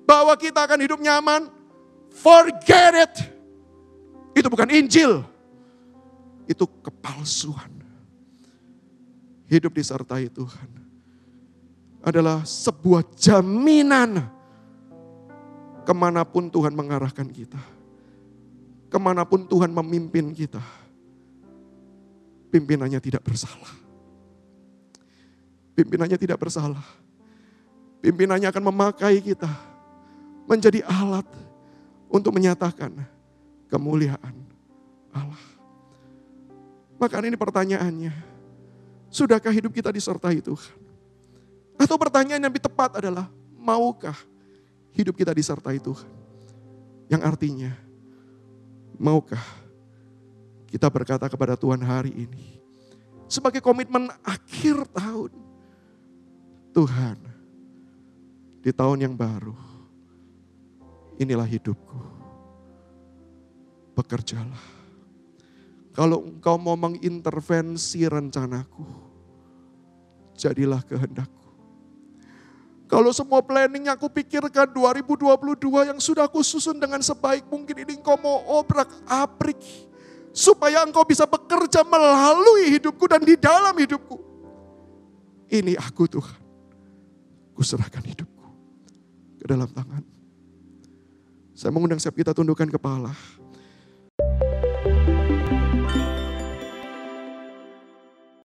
bahwa 0.09 0.33
kita 0.41 0.65
akan 0.65 0.81
hidup 0.81 0.97
nyaman, 0.97 1.45
forget 2.09 3.05
it. 3.05 3.15
Itu 4.33 4.49
bukan 4.49 4.73
Injil. 4.73 5.21
Itu 6.49 6.65
kepalsuan. 6.81 7.85
Hidup 9.45 9.77
disertai 9.77 10.33
Tuhan 10.33 10.69
adalah 12.01 12.49
sebuah 12.49 13.13
jaminan 13.13 14.25
ke 15.85 15.93
mana 15.93 16.25
pun 16.25 16.49
Tuhan 16.49 16.73
mengarahkan 16.73 17.29
kita 17.29 17.61
ke 18.91 18.99
mana 18.99 19.23
pun 19.23 19.47
Tuhan 19.47 19.71
memimpin 19.71 20.35
kita, 20.35 20.61
pimpinannya 22.51 22.99
tidak 22.99 23.23
bersalah. 23.23 23.73
Pimpinannya 25.79 26.19
tidak 26.19 26.37
bersalah. 26.37 26.83
Pimpinannya 28.03 28.51
akan 28.51 28.65
memakai 28.69 29.23
kita 29.23 29.49
menjadi 30.51 30.83
alat 30.85 31.25
untuk 32.11 32.35
menyatakan 32.35 32.91
kemuliaan 33.71 34.35
Allah. 35.15 35.45
Maka 36.99 37.23
ini 37.23 37.39
pertanyaannya, 37.39 38.13
sudahkah 39.09 39.55
hidup 39.55 39.73
kita 39.73 39.89
disertai 39.95 40.43
Tuhan? 40.43 40.75
Atau 41.81 41.97
pertanyaan 41.97 42.45
yang 42.45 42.53
lebih 42.53 42.61
tepat 42.61 43.01
adalah, 43.01 43.31
maukah 43.57 44.19
hidup 44.93 45.17
kita 45.17 45.33
disertai 45.33 45.81
Tuhan? 45.81 46.11
Yang 47.09 47.23
artinya, 47.25 47.73
Maukah 49.01 49.41
kita 50.69 50.93
berkata 50.93 51.25
kepada 51.27 51.57
Tuhan 51.57 51.81
hari 51.81 52.13
ini, 52.29 52.61
sebagai 53.25 53.65
komitmen 53.65 54.13
akhir 54.21 54.87
tahun, 54.93 55.33
Tuhan, 56.77 57.17
di 58.61 58.71
tahun 58.71 59.09
yang 59.09 59.15
baru, 59.17 59.57
inilah 61.17 61.49
hidupku. 61.49 61.97
Bekerjalah. 63.97 64.69
Kalau 65.91 66.23
engkau 66.23 66.61
mau 66.61 66.77
mengintervensi 66.77 68.05
rencanaku, 68.05 68.85
jadilah 70.37 70.85
kehendakku. 70.85 71.40
Kalau 72.91 73.15
semua 73.15 73.39
planning 73.39 73.87
yang 73.87 73.95
aku 73.95 74.11
pikirkan 74.11 74.67
2022 74.75 75.95
yang 75.95 76.03
sudah 76.03 76.27
aku 76.27 76.43
susun 76.43 76.75
dengan 76.75 76.99
sebaik 76.99 77.47
mungkin 77.47 77.87
ini 77.87 78.03
engkau 78.03 78.19
mau 78.19 78.43
obrak 78.59 78.91
abrik. 79.07 79.63
Supaya 80.35 80.83
engkau 80.83 81.07
bisa 81.07 81.23
bekerja 81.23 81.87
melalui 81.87 82.75
hidupku 82.75 83.07
dan 83.07 83.23
di 83.23 83.39
dalam 83.39 83.75
hidupku. 83.79 84.19
Ini 85.55 85.79
aku 85.79 86.11
Tuhan. 86.11 86.43
Kuserahkan 87.55 88.03
hidupku 88.03 88.47
ke 89.39 89.47
dalam 89.47 89.71
tangan. 89.71 90.03
Saya 91.55 91.71
mengundang 91.71 92.03
siap 92.03 92.19
kita 92.19 92.35
tundukkan 92.35 92.75
kepala. 92.75 93.15